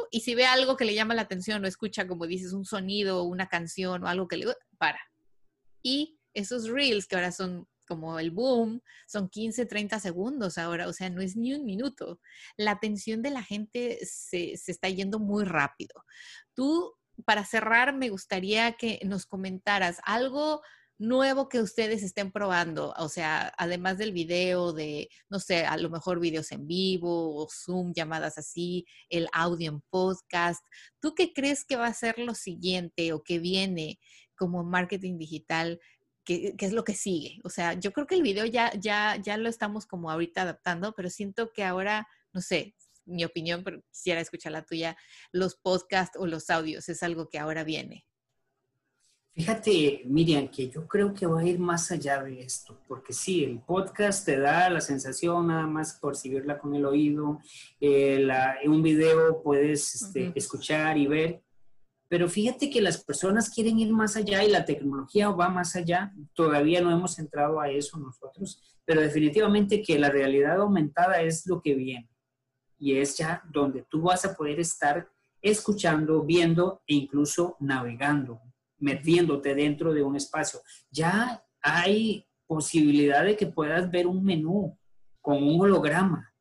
y 0.10 0.22
si 0.22 0.34
ve 0.34 0.46
algo 0.48 0.76
que 0.76 0.86
le 0.86 0.96
llama 0.96 1.14
la 1.14 1.22
atención 1.22 1.64
o 1.64 1.68
escucha, 1.68 2.08
como 2.08 2.26
dices, 2.26 2.54
un 2.54 2.66
sonido, 2.66 3.24
una 3.24 3.48
canción 3.48 4.04
o 4.04 4.08
algo 4.08 4.28
que 4.28 4.38
le 4.38 4.48
para. 4.80 5.00
Y 5.84 6.20
esos 6.34 6.68
reels 6.68 7.06
que 7.06 7.16
ahora 7.16 7.32
son 7.32 7.68
como 7.88 8.18
el 8.18 8.32
boom, 8.32 8.82
son 9.06 9.30
15, 9.30 9.68
30 9.68 10.00
segundos 10.00 10.58
ahora, 10.58 10.88
o 10.88 10.94
sea, 10.94 11.12
no 11.12 11.22
es 11.22 11.36
ni 11.36 11.54
un 11.54 11.66
minuto. 11.66 12.20
La 12.58 12.72
atención 12.72 13.22
de 13.22 13.30
la 13.30 13.44
gente 13.44 14.00
se, 14.04 14.58
se 14.58 14.72
está 14.72 14.90
yendo 14.90 15.20
muy 15.20 15.44
rápido. 15.44 16.04
Tú, 16.56 16.96
para 17.26 17.46
cerrar, 17.46 17.96
me 17.96 18.10
gustaría 18.10 18.72
que 18.72 19.00
nos 19.06 19.28
comentaras 19.28 20.00
algo 20.04 20.64
nuevo 20.98 21.50
que 21.50 21.62
ustedes 21.62 22.04
estén 22.04 22.32
probando? 22.32 22.94
O 22.98 23.10
sea, 23.10 23.54
además 23.58 23.98
del 23.98 24.12
video, 24.12 24.74
de, 24.74 25.10
no 25.30 25.40
sé, 25.40 25.66
a 25.66 25.78
lo 25.78 25.90
mejor 25.90 26.20
videos 26.20 26.52
en 26.52 26.68
vivo 26.68 27.36
o 27.36 27.48
Zoom, 27.50 27.94
llamadas 27.94 28.38
así, 28.38 28.86
el 29.10 29.28
audio 29.34 29.72
en 29.72 29.82
podcast. 29.90 30.64
¿Tú 31.00 31.14
qué 31.16 31.34
crees 31.34 31.66
que 31.66 31.76
va 31.76 31.88
a 31.88 31.94
ser 31.94 32.20
lo 32.20 32.36
siguiente 32.36 33.14
o 33.14 33.24
que 33.24 33.40
viene 33.40 34.00
como 34.36 34.64
marketing 34.64 35.18
digital? 35.18 35.80
¿Qué, 36.24 36.56
es 36.58 36.74
lo 36.74 36.84
que 36.84 36.94
sigue? 36.94 37.40
O 37.44 37.50
sea, 37.50 37.74
yo 37.74 37.92
creo 37.92 38.08
que 38.08 38.16
el 38.16 38.24
video 38.24 38.46
ya, 38.46 38.72
ya, 38.80 39.18
ya 39.22 39.38
lo 39.38 39.50
estamos 39.50 39.86
como 39.86 40.10
ahorita 40.10 40.44
adaptando, 40.44 40.94
pero 40.96 41.10
siento 41.10 41.52
que 41.52 41.64
ahora, 41.64 42.08
no 42.32 42.42
sé, 42.42 42.76
mi 43.06 43.26
opinión, 43.26 43.64
pero 43.64 43.82
quisiera 43.92 44.22
escuchar 44.22 44.54
la 44.54 44.66
tuya, 44.66 44.96
los 45.32 45.56
podcasts 45.56 46.18
o 46.18 46.26
los 46.26 46.50
audios 46.50 46.88
es 46.90 47.04
algo 47.04 47.30
que 47.30 47.40
ahora 47.40 47.64
viene. 47.64 48.06
Fíjate, 49.36 50.04
Miriam, 50.06 50.48
que 50.48 50.70
yo 50.70 50.88
creo 50.88 51.12
que 51.12 51.26
va 51.26 51.40
a 51.40 51.44
ir 51.44 51.58
más 51.58 51.90
allá 51.90 52.22
de 52.22 52.42
esto, 52.42 52.80
porque 52.88 53.14
sí, 53.14 53.44
el 53.44 53.60
podcast 53.62 54.24
te 54.24 54.38
da 54.38 54.70
la 54.70 54.80
sensación 54.80 55.48
nada 55.48 55.66
más 55.66 55.98
por 56.00 56.16
seguirla 56.16 56.60
con 56.60 56.76
el 56.76 56.86
oído, 56.86 57.40
eh, 57.82 58.28
un 58.68 58.84
video 58.84 59.42
puedes 59.42 59.96
este, 59.96 60.32
escuchar 60.36 61.00
y 61.00 61.08
ver, 61.08 61.42
pero 62.08 62.30
fíjate 62.30 62.70
que 62.70 62.80
las 62.80 63.04
personas 63.04 63.50
quieren 63.50 63.80
ir 63.80 63.92
más 63.92 64.16
allá 64.16 64.44
y 64.44 64.52
la 64.52 64.66
tecnología 64.66 65.30
va 65.30 65.50
más 65.50 65.76
allá. 65.76 66.14
Todavía 66.36 66.80
no 66.82 66.92
hemos 66.92 67.18
entrado 67.18 67.60
a 67.60 67.72
eso 67.72 67.98
nosotros, 67.98 68.62
pero 68.86 69.02
definitivamente 69.02 69.82
que 69.82 69.98
la 69.98 70.12
realidad 70.12 70.62
aumentada 70.62 71.24
es 71.24 71.48
lo 71.48 71.60
que 71.60 71.74
viene 71.74 72.08
y 72.78 72.98
es 72.98 73.18
ya 73.18 73.42
donde 73.52 73.84
tú 73.90 74.04
vas 74.04 74.26
a 74.26 74.36
poder 74.36 74.60
estar 74.60 75.10
escuchando, 75.42 76.22
viendo 76.22 76.84
e 76.86 76.94
incluso 76.94 77.58
navegando 77.60 78.40
metiéndote 78.84 79.56
dentro 79.56 79.94
de 79.94 80.04
un 80.04 80.16
espacio. 80.16 80.60
Ya 80.92 81.44
hay 81.62 82.28
posibilidad 82.46 83.24
de 83.24 83.36
que 83.36 83.48
puedas 83.48 83.90
ver 83.90 84.06
un 84.06 84.24
menú 84.24 84.78
con 85.22 85.42
un 85.42 85.62
holograma. 85.62 86.34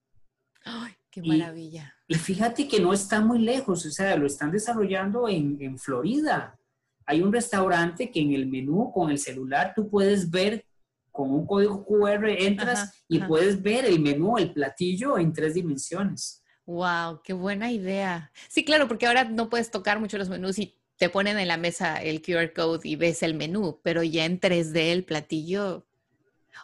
¡Ay, 0.64 0.92
qué 1.10 1.22
maravilla! 1.22 1.94
Y, 2.08 2.14
fíjate 2.16 2.68
que 2.68 2.80
no 2.80 2.92
está 2.92 3.20
muy 3.20 3.38
lejos, 3.38 3.86
o 3.86 3.90
sea, 3.90 4.16
lo 4.16 4.26
están 4.26 4.50
desarrollando 4.50 5.28
en, 5.28 5.78
Florida. 5.78 6.58
Hay 7.06 7.22
un 7.22 7.32
restaurante 7.32 8.10
que 8.10 8.20
en 8.20 8.32
el 8.32 8.46
menú 8.46 8.92
con 8.92 9.10
el 9.10 9.18
celular 9.18 9.72
tú 9.74 9.88
puedes 9.88 10.30
ver 10.30 10.66
con 11.10 11.30
un 11.30 11.46
código 11.46 11.84
QR, 11.84 12.28
entras 12.28 13.04
y 13.08 13.18
puedes 13.20 13.62
ver 13.62 13.84
el 13.84 14.00
menú, 14.00 14.38
el 14.38 14.52
platillo 14.52 15.18
en 15.18 15.32
tres 15.32 15.54
dimensiones. 15.54 16.42
Wow, 16.64 17.20
qué 17.22 17.32
buena 17.32 17.70
idea. 17.70 18.30
Sí, 18.48 18.64
claro, 18.64 18.88
porque 18.88 19.06
ahora 19.06 19.24
no 19.24 19.50
puedes 19.50 19.70
tocar 19.70 20.00
mucho 20.00 20.16
los 20.16 20.28
menús 20.28 20.58
y 20.58 20.81
te 21.02 21.10
ponen 21.10 21.36
en 21.40 21.48
la 21.48 21.56
mesa 21.56 21.96
el 21.96 22.22
QR 22.22 22.52
code 22.52 22.88
y 22.88 22.94
ves 22.94 23.24
el 23.24 23.34
menú, 23.34 23.80
pero 23.82 24.04
ya 24.04 24.24
en 24.24 24.38
3D 24.38 24.92
el 24.92 25.04
platillo, 25.04 25.84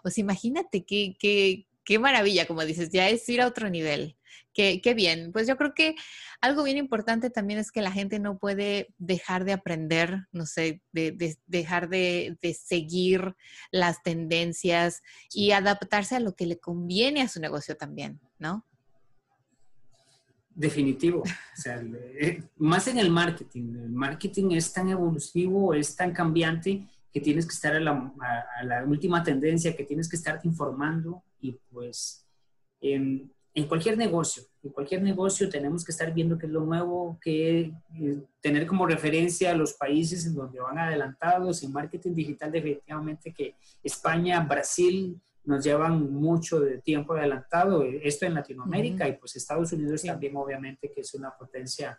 o 0.05 0.11
sea, 0.11 0.22
imagínate 0.22 0.85
qué, 0.85 1.16
qué, 1.18 1.66
qué 1.83 1.98
maravilla, 1.98 2.46
como 2.46 2.64
dices, 2.64 2.90
ya 2.90 3.09
es 3.09 3.29
ir 3.29 3.40
a 3.40 3.48
otro 3.48 3.68
nivel. 3.68 4.16
Qué, 4.55 4.81
qué, 4.81 4.94
bien. 4.94 5.33
Pues 5.33 5.48
yo 5.48 5.57
creo 5.57 5.74
que 5.74 5.96
algo 6.40 6.62
bien 6.62 6.77
importante 6.77 7.31
también 7.31 7.59
es 7.59 7.72
que 7.72 7.83
la 7.83 7.90
gente 7.90 8.20
no 8.20 8.38
puede 8.38 8.94
dejar 8.98 9.44
de 9.44 9.55
aprender, 9.55 10.29
no 10.31 10.46
sé, 10.46 10.83
de, 10.92 11.37
dejar 11.48 11.88
de, 11.88 12.38
de, 12.40 12.55
seguir 12.55 13.35
las 13.72 14.05
tendencias 14.05 15.03
y 15.33 15.51
adaptarse 15.51 16.14
a 16.14 16.20
lo 16.20 16.37
que 16.37 16.46
le 16.46 16.61
conviene 16.61 17.22
a 17.22 17.29
su 17.29 17.40
negocio 17.40 17.77
también, 17.77 18.20
¿no? 18.38 18.64
Definitivo. 20.59 21.21
O 21.21 21.61
sea, 21.61 21.81
eh, 22.21 22.42
más 22.57 22.88
en 22.88 22.99
el 22.99 23.11
marketing. 23.11 23.77
El 23.77 23.90
marketing 23.90 24.51
es 24.57 24.73
tan 24.73 24.88
evolutivo, 24.88 25.73
es 25.73 25.94
tan 25.94 26.12
cambiante 26.12 26.85
que 27.12 27.21
tienes 27.21 27.47
que 27.47 27.55
estar 27.55 27.77
a 27.77 27.81
la, 27.81 28.85
última 28.85 29.23
tendencia, 29.23 29.77
que 29.77 29.85
tienes 29.85 30.09
que 30.09 30.16
estarte 30.16 30.49
informando 30.49 31.23
y 31.40 31.53
pues 31.71 32.27
en, 32.81 33.31
cualquier 33.68 33.97
negocio, 33.97 34.42
en 34.64 34.71
cualquier 34.71 35.03
negocio 35.03 35.49
tenemos 35.49 35.85
que 35.85 35.92
estar 35.92 36.12
viendo 36.12 36.37
qué 36.37 36.47
es 36.47 36.53
lo 36.53 36.62
nuevo, 36.62 37.21
que 37.23 37.73
eh, 37.94 38.18
tener 38.40 38.66
como 38.66 38.85
referencia 38.85 39.53
a 39.53 39.57
los 39.57 39.75
países 39.75 40.27
en 40.27 40.35
donde 40.35 40.59
van 40.59 40.79
adelantados. 40.79 41.62
En 41.62 41.73
marketing 41.73 42.14
digital 42.14 42.51
definitivamente 42.51 43.33
que 43.33 43.55
España, 43.85 44.40
Brasil, 44.40 45.21
nos 45.49 45.65
llevan 45.65 46.13
mucho 46.13 46.61
de 46.61 46.77
tiempo 46.79 47.15
adelantado, 47.15 47.83
eh, 47.83 48.03
esto 48.05 48.27
en 48.27 48.35
Latinoamérica 48.35 49.09
y 49.09 49.17
pues 49.17 49.35
Estados 49.35 49.73
Unidos 49.73 50.03
también 50.03 50.37
obviamente 50.37 50.93
que 50.93 51.01
es 51.01 51.15
una 51.15 51.35
potencia 51.35 51.99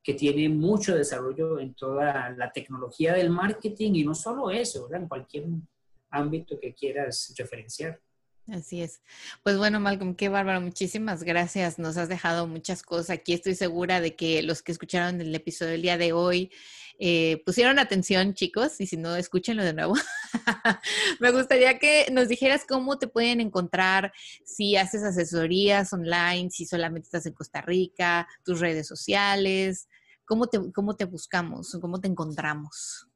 que 0.00 0.14
tiene 0.14 0.48
mucho 0.48 0.94
desarrollo 0.94 1.58
en 1.58 1.74
toda 1.74 2.30
la 2.30 2.52
tecnología 2.52 3.14
del 3.14 3.30
marketing 3.30 3.94
y 3.94 4.04
no 4.04 4.14
solo 4.14 4.48
eso, 4.48 4.88
en 4.94 5.08
cualquier 5.08 5.46
ámbito 6.10 6.60
que 6.60 6.72
quieras 6.72 7.34
referenciar. 7.36 8.00
Así 8.52 8.82
es. 8.82 9.00
Pues 9.42 9.56
bueno, 9.56 9.80
Malcolm, 9.80 10.14
qué 10.14 10.28
bárbaro. 10.28 10.60
Muchísimas 10.60 11.22
gracias. 11.22 11.78
Nos 11.78 11.96
has 11.96 12.10
dejado 12.10 12.46
muchas 12.46 12.82
cosas. 12.82 13.10
Aquí 13.10 13.32
estoy 13.32 13.54
segura 13.54 14.00
de 14.00 14.16
que 14.16 14.42
los 14.42 14.60
que 14.60 14.72
escucharon 14.72 15.20
el 15.20 15.34
episodio 15.34 15.72
del 15.72 15.82
día 15.82 15.96
de 15.96 16.12
hoy 16.12 16.50
eh, 16.98 17.42
pusieron 17.44 17.78
atención, 17.78 18.34
chicos, 18.34 18.80
y 18.80 18.86
si 18.86 18.96
no, 18.96 19.16
escúchenlo 19.16 19.64
de 19.64 19.72
nuevo. 19.72 19.94
Me 21.20 21.30
gustaría 21.32 21.78
que 21.78 22.06
nos 22.12 22.28
dijeras 22.28 22.64
cómo 22.68 22.98
te 22.98 23.08
pueden 23.08 23.40
encontrar, 23.40 24.12
si 24.44 24.76
haces 24.76 25.02
asesorías 25.02 25.92
online, 25.92 26.50
si 26.50 26.66
solamente 26.66 27.06
estás 27.06 27.26
en 27.26 27.32
Costa 27.32 27.62
Rica, 27.62 28.28
tus 28.44 28.60
redes 28.60 28.86
sociales, 28.86 29.88
cómo 30.24 30.46
te, 30.46 30.60
cómo 30.72 30.94
te 30.94 31.04
buscamos, 31.04 31.76
cómo 31.80 32.00
te 32.00 32.08
encontramos. 32.08 33.08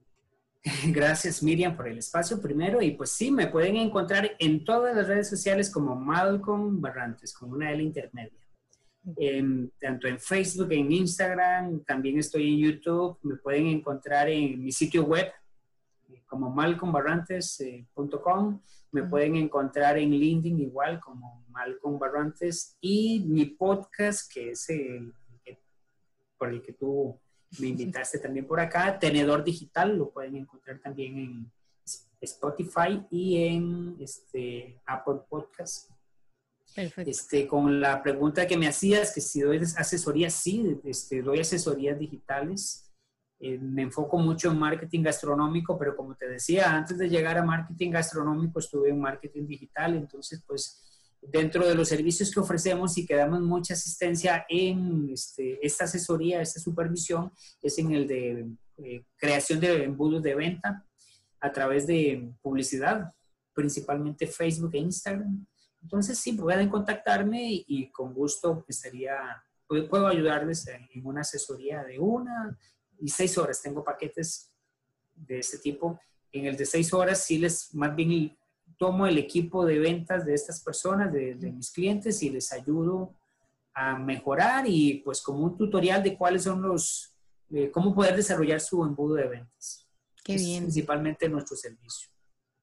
Gracias 0.88 1.42
Miriam 1.42 1.76
por 1.76 1.88
el 1.88 1.98
espacio 1.98 2.40
primero. 2.40 2.82
Y 2.82 2.92
pues 2.92 3.12
sí, 3.12 3.30
me 3.30 3.46
pueden 3.46 3.76
encontrar 3.76 4.36
en 4.38 4.64
todas 4.64 4.94
las 4.94 5.06
redes 5.06 5.28
sociales 5.28 5.70
como 5.70 5.96
Malcolm 5.96 6.80
Barrantes, 6.80 7.32
con 7.32 7.52
una 7.52 7.72
L 7.72 7.82
intermedia. 7.82 8.38
Tanto 9.80 10.06
en 10.06 10.18
Facebook, 10.18 10.70
en 10.72 10.92
Instagram, 10.92 11.82
también 11.84 12.18
estoy 12.18 12.52
en 12.52 12.58
YouTube, 12.58 13.18
me 13.22 13.36
pueden 13.36 13.68
encontrar 13.68 14.28
en 14.28 14.62
mi 14.62 14.70
sitio 14.70 15.04
web 15.04 15.32
como 16.28 16.50
malcolmbarrantes.com, 16.50 18.60
me 18.92 19.02
pueden 19.04 19.36
encontrar 19.36 19.96
en 19.98 20.10
LinkedIn 20.10 20.60
igual 20.60 21.00
como 21.00 21.44
Malcolm 21.48 21.98
Barrantes. 21.98 22.76
Y 22.80 23.24
mi 23.26 23.46
podcast 23.46 24.32
que 24.32 24.50
es 24.50 24.68
el, 24.68 25.12
por 26.36 26.50
el 26.50 26.62
que 26.62 26.74
tú 26.74 27.18
me 27.58 27.68
invitaste 27.68 28.18
también 28.18 28.46
por 28.46 28.60
acá, 28.60 28.98
Tenedor 28.98 29.42
Digital, 29.42 29.96
lo 29.96 30.10
pueden 30.10 30.36
encontrar 30.36 30.78
también 30.80 31.18
en 31.18 31.52
Spotify 32.20 33.06
y 33.10 33.46
en 33.46 33.96
este, 34.00 34.80
Apple 34.86 35.20
Podcast. 35.28 35.90
Perfecto. 36.74 37.10
Este, 37.10 37.46
con 37.46 37.80
la 37.80 38.02
pregunta 38.02 38.46
que 38.46 38.56
me 38.56 38.68
hacías, 38.68 39.12
que 39.14 39.20
si 39.20 39.40
doy 39.40 39.58
asesoría, 39.58 40.30
sí, 40.30 40.78
este, 40.84 41.22
doy 41.22 41.40
asesorías 41.40 41.98
digitales. 41.98 42.84
Eh, 43.40 43.56
me 43.56 43.82
enfoco 43.82 44.18
mucho 44.18 44.50
en 44.50 44.58
marketing 44.58 45.02
gastronómico, 45.02 45.78
pero 45.78 45.96
como 45.96 46.14
te 46.16 46.28
decía, 46.28 46.74
antes 46.74 46.98
de 46.98 47.08
llegar 47.08 47.38
a 47.38 47.44
marketing 47.44 47.92
gastronómico 47.92 48.58
estuve 48.58 48.90
en 48.90 49.00
marketing 49.00 49.46
digital, 49.46 49.94
entonces 49.94 50.42
pues 50.46 50.87
dentro 51.20 51.66
de 51.66 51.74
los 51.74 51.88
servicios 51.88 52.30
que 52.30 52.40
ofrecemos 52.40 52.96
y 52.98 53.06
que 53.06 53.16
damos 53.16 53.40
mucha 53.40 53.74
asistencia 53.74 54.46
en 54.48 55.10
este, 55.12 55.64
esta 55.64 55.84
asesoría, 55.84 56.40
esta 56.40 56.60
supervisión, 56.60 57.32
es 57.62 57.78
en 57.78 57.92
el 57.92 58.06
de 58.06 58.46
eh, 58.78 59.04
creación 59.16 59.60
de 59.60 59.84
embudos 59.84 60.22
de 60.22 60.34
venta 60.34 60.86
a 61.40 61.52
través 61.52 61.86
de 61.86 62.32
publicidad, 62.40 63.12
principalmente 63.52 64.26
Facebook 64.26 64.74
e 64.74 64.78
Instagram. 64.78 65.46
Entonces, 65.82 66.18
sí, 66.18 66.32
pueden 66.32 66.68
contactarme 66.68 67.64
y, 67.66 67.90
con 67.90 68.12
gusto 68.12 68.64
estaría, 68.68 69.16
puedo 69.66 70.06
ayudarles 70.06 70.66
en, 70.68 71.04
una 71.04 71.20
asesoría 71.20 71.84
de 71.84 71.98
una 71.98 72.56
y 73.00 73.08
seis 73.08 73.38
horas. 73.38 73.62
Tengo 73.62 73.84
paquetes 73.84 74.52
de 75.14 75.38
este 75.38 75.58
tipo. 75.58 76.00
En 76.32 76.46
el 76.46 76.56
de 76.56 76.66
seis 76.66 76.92
horas, 76.92 77.24
sí 77.24 77.38
les, 77.38 77.74
más 77.74 77.94
bien 77.94 78.36
tomo 78.78 79.06
el 79.06 79.18
equipo 79.18 79.66
de 79.66 79.78
ventas 79.78 80.24
de 80.24 80.34
estas 80.34 80.62
personas, 80.62 81.12
de, 81.12 81.34
mis 81.34 81.70
clientes, 81.70 82.22
y 82.22 82.30
les 82.30 82.52
ayudo 82.52 83.14
a 83.74 83.98
mejorar 83.98 84.64
y 84.66 85.02
pues 85.04 85.20
como 85.20 85.44
un 85.44 85.56
tutorial 85.56 86.02
de 86.02 86.16
cuáles 86.16 86.44
son 86.44 86.62
los, 86.62 87.14
cómo 87.72 87.94
poder 87.94 88.16
desarrollar 88.16 88.60
su 88.60 88.82
embudo 88.84 89.16
de 89.16 89.28
ventas. 89.28 89.86
Qué 90.24 90.36
bien. 90.36 90.64
principalmente 90.64 91.28
nuestro 91.28 91.56
servicio. 91.56 92.08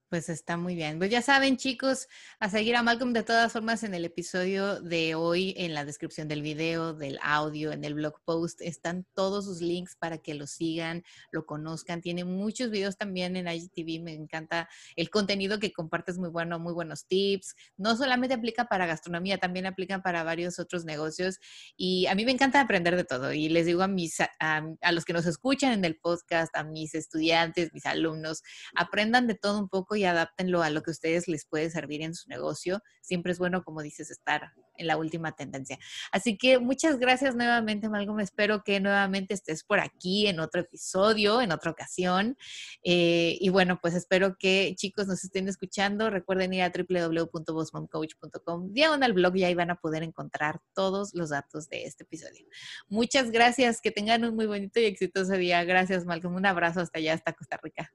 Pues 0.08 0.30
está 0.30 0.56
muy 0.56 0.76
bien. 0.76 1.00
Pues 1.00 1.10
ya 1.10 1.24
saben, 1.24 1.58
chicos, 1.58 2.08
a 2.40 2.48
seguir 2.48 2.76
a 2.76 2.84
Malcolm 2.84 3.12
de 3.12 3.24
todas 3.24 3.52
formas 3.52 3.82
en 3.82 3.96
el 3.96 4.06
episodio 4.06 4.80
de 4.80 5.16
hoy, 5.16 5.56
en 5.58 5.74
la 5.74 5.84
descripción 5.84 6.28
del 6.28 6.44
video, 6.44 6.94
del 6.94 7.18
audio, 7.24 7.72
en 7.72 7.84
el 7.84 7.96
blog 7.96 8.22
post, 8.24 8.62
están 8.62 9.08
todos 9.16 9.46
sus 9.46 9.62
links 9.62 9.96
para 9.96 10.20
que 10.20 10.36
lo 10.36 10.46
sigan, 10.46 11.04
lo 11.32 11.48
conozcan. 11.48 12.02
Tiene 12.02 12.24
muchos 12.24 12.70
videos 12.70 12.98
también 12.98 13.36
en 13.36 13.48
IGTV. 13.48 14.04
Me 14.04 14.14
encanta 14.14 14.70
el 14.96 15.10
contenido 15.10 15.58
que 15.60 15.74
compartes, 15.74 16.20
muy 16.20 16.30
bueno, 16.30 16.60
muy 16.60 16.74
buenos 16.74 17.08
tips. 17.08 17.56
No 17.76 17.98
solamente 17.98 18.36
aplica 18.36 18.66
para 18.66 18.86
gastronomía, 18.86 19.40
también 19.40 19.66
aplica 19.66 20.04
para 20.04 20.24
varios 20.24 20.60
otros 20.60 20.86
negocios. 20.86 21.40
Y 21.76 22.06
a 22.06 22.14
mí 22.14 22.26
me 22.26 22.32
encanta 22.32 22.62
aprender 22.62 22.96
de 22.96 23.06
todo. 23.06 23.34
Y 23.34 23.50
les 23.50 23.66
digo 23.66 23.82
a 23.82 23.88
mis, 23.88 24.20
a, 24.22 24.30
a 24.40 24.92
los 24.92 25.04
que 25.04 25.14
nos 25.14 25.26
escuchan 25.26 25.74
en 25.74 25.84
el 25.84 25.98
podcast, 25.98 26.56
a 26.56 26.64
mis 26.64 26.94
estudiantes, 26.94 27.74
mis 27.74 27.88
alumnos, 27.88 28.44
aprendan 28.76 29.26
de 29.26 29.34
todo 29.34 29.58
un 29.58 29.68
poco 29.68 29.95
y 29.96 30.06
adáptenlo 30.06 30.64
a 30.64 30.70
lo 30.70 30.84
que 30.84 30.92
a 30.92 30.94
ustedes 30.94 31.28
les 31.28 31.46
puede 31.46 31.70
servir 31.70 32.02
en 32.02 32.16
su 32.16 32.30
negocio. 32.30 32.82
Siempre 33.02 33.32
es 33.32 33.40
bueno, 33.40 33.64
como 33.64 33.82
dices, 33.82 34.12
estar 34.12 34.54
en 34.78 34.88
la 34.88 34.98
última 34.98 35.32
tendencia. 35.34 35.78
Así 36.12 36.38
que 36.38 36.60
muchas 36.60 37.00
gracias 37.00 37.36
nuevamente, 37.36 37.90
Malcolm. 37.90 38.20
Espero 38.20 38.64
que 38.64 38.80
nuevamente 38.80 39.34
estés 39.34 39.64
por 39.64 39.80
aquí 39.80 40.28
en 40.28 40.40
otro 40.40 40.62
episodio, 40.62 41.42
en 41.42 41.52
otra 41.52 41.72
ocasión. 41.72 42.38
Eh, 42.84 43.38
y 43.40 43.50
bueno, 43.50 43.80
pues 43.82 43.94
espero 43.94 44.36
que 44.38 44.74
chicos 44.76 45.08
nos 45.08 45.24
estén 45.24 45.48
escuchando. 45.48 46.10
Recuerden 46.10 46.54
ir 46.54 46.64
a 46.64 46.72
www.bossmomcoach.com, 46.72 48.74
diagonal 48.74 49.14
blog, 49.14 49.38
y 49.38 49.44
ahí 49.44 49.56
van 49.56 49.72
a 49.72 49.76
poder 49.76 50.04
encontrar 50.04 50.60
todos 50.74 51.14
los 51.14 51.30
datos 51.30 51.70
de 51.70 51.86
este 51.86 52.04
episodio. 52.04 52.46
Muchas 52.88 53.32
gracias. 53.32 53.82
Que 53.82 53.92
tengan 53.92 54.26
un 54.26 54.36
muy 54.36 54.46
bonito 54.46 54.80
y 54.80 54.86
exitoso 54.86 55.34
día. 55.34 55.64
Gracias, 55.64 56.06
Malcolm. 56.06 56.36
Un 56.36 56.46
abrazo 56.46 56.82
hasta 56.82 57.00
allá, 57.00 57.14
hasta 57.14 57.34
Costa 57.34 57.58
Rica. 57.62 57.92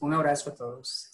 Un 0.00 0.14
abrazo 0.14 0.50
a 0.50 0.54
todos. 0.54 1.08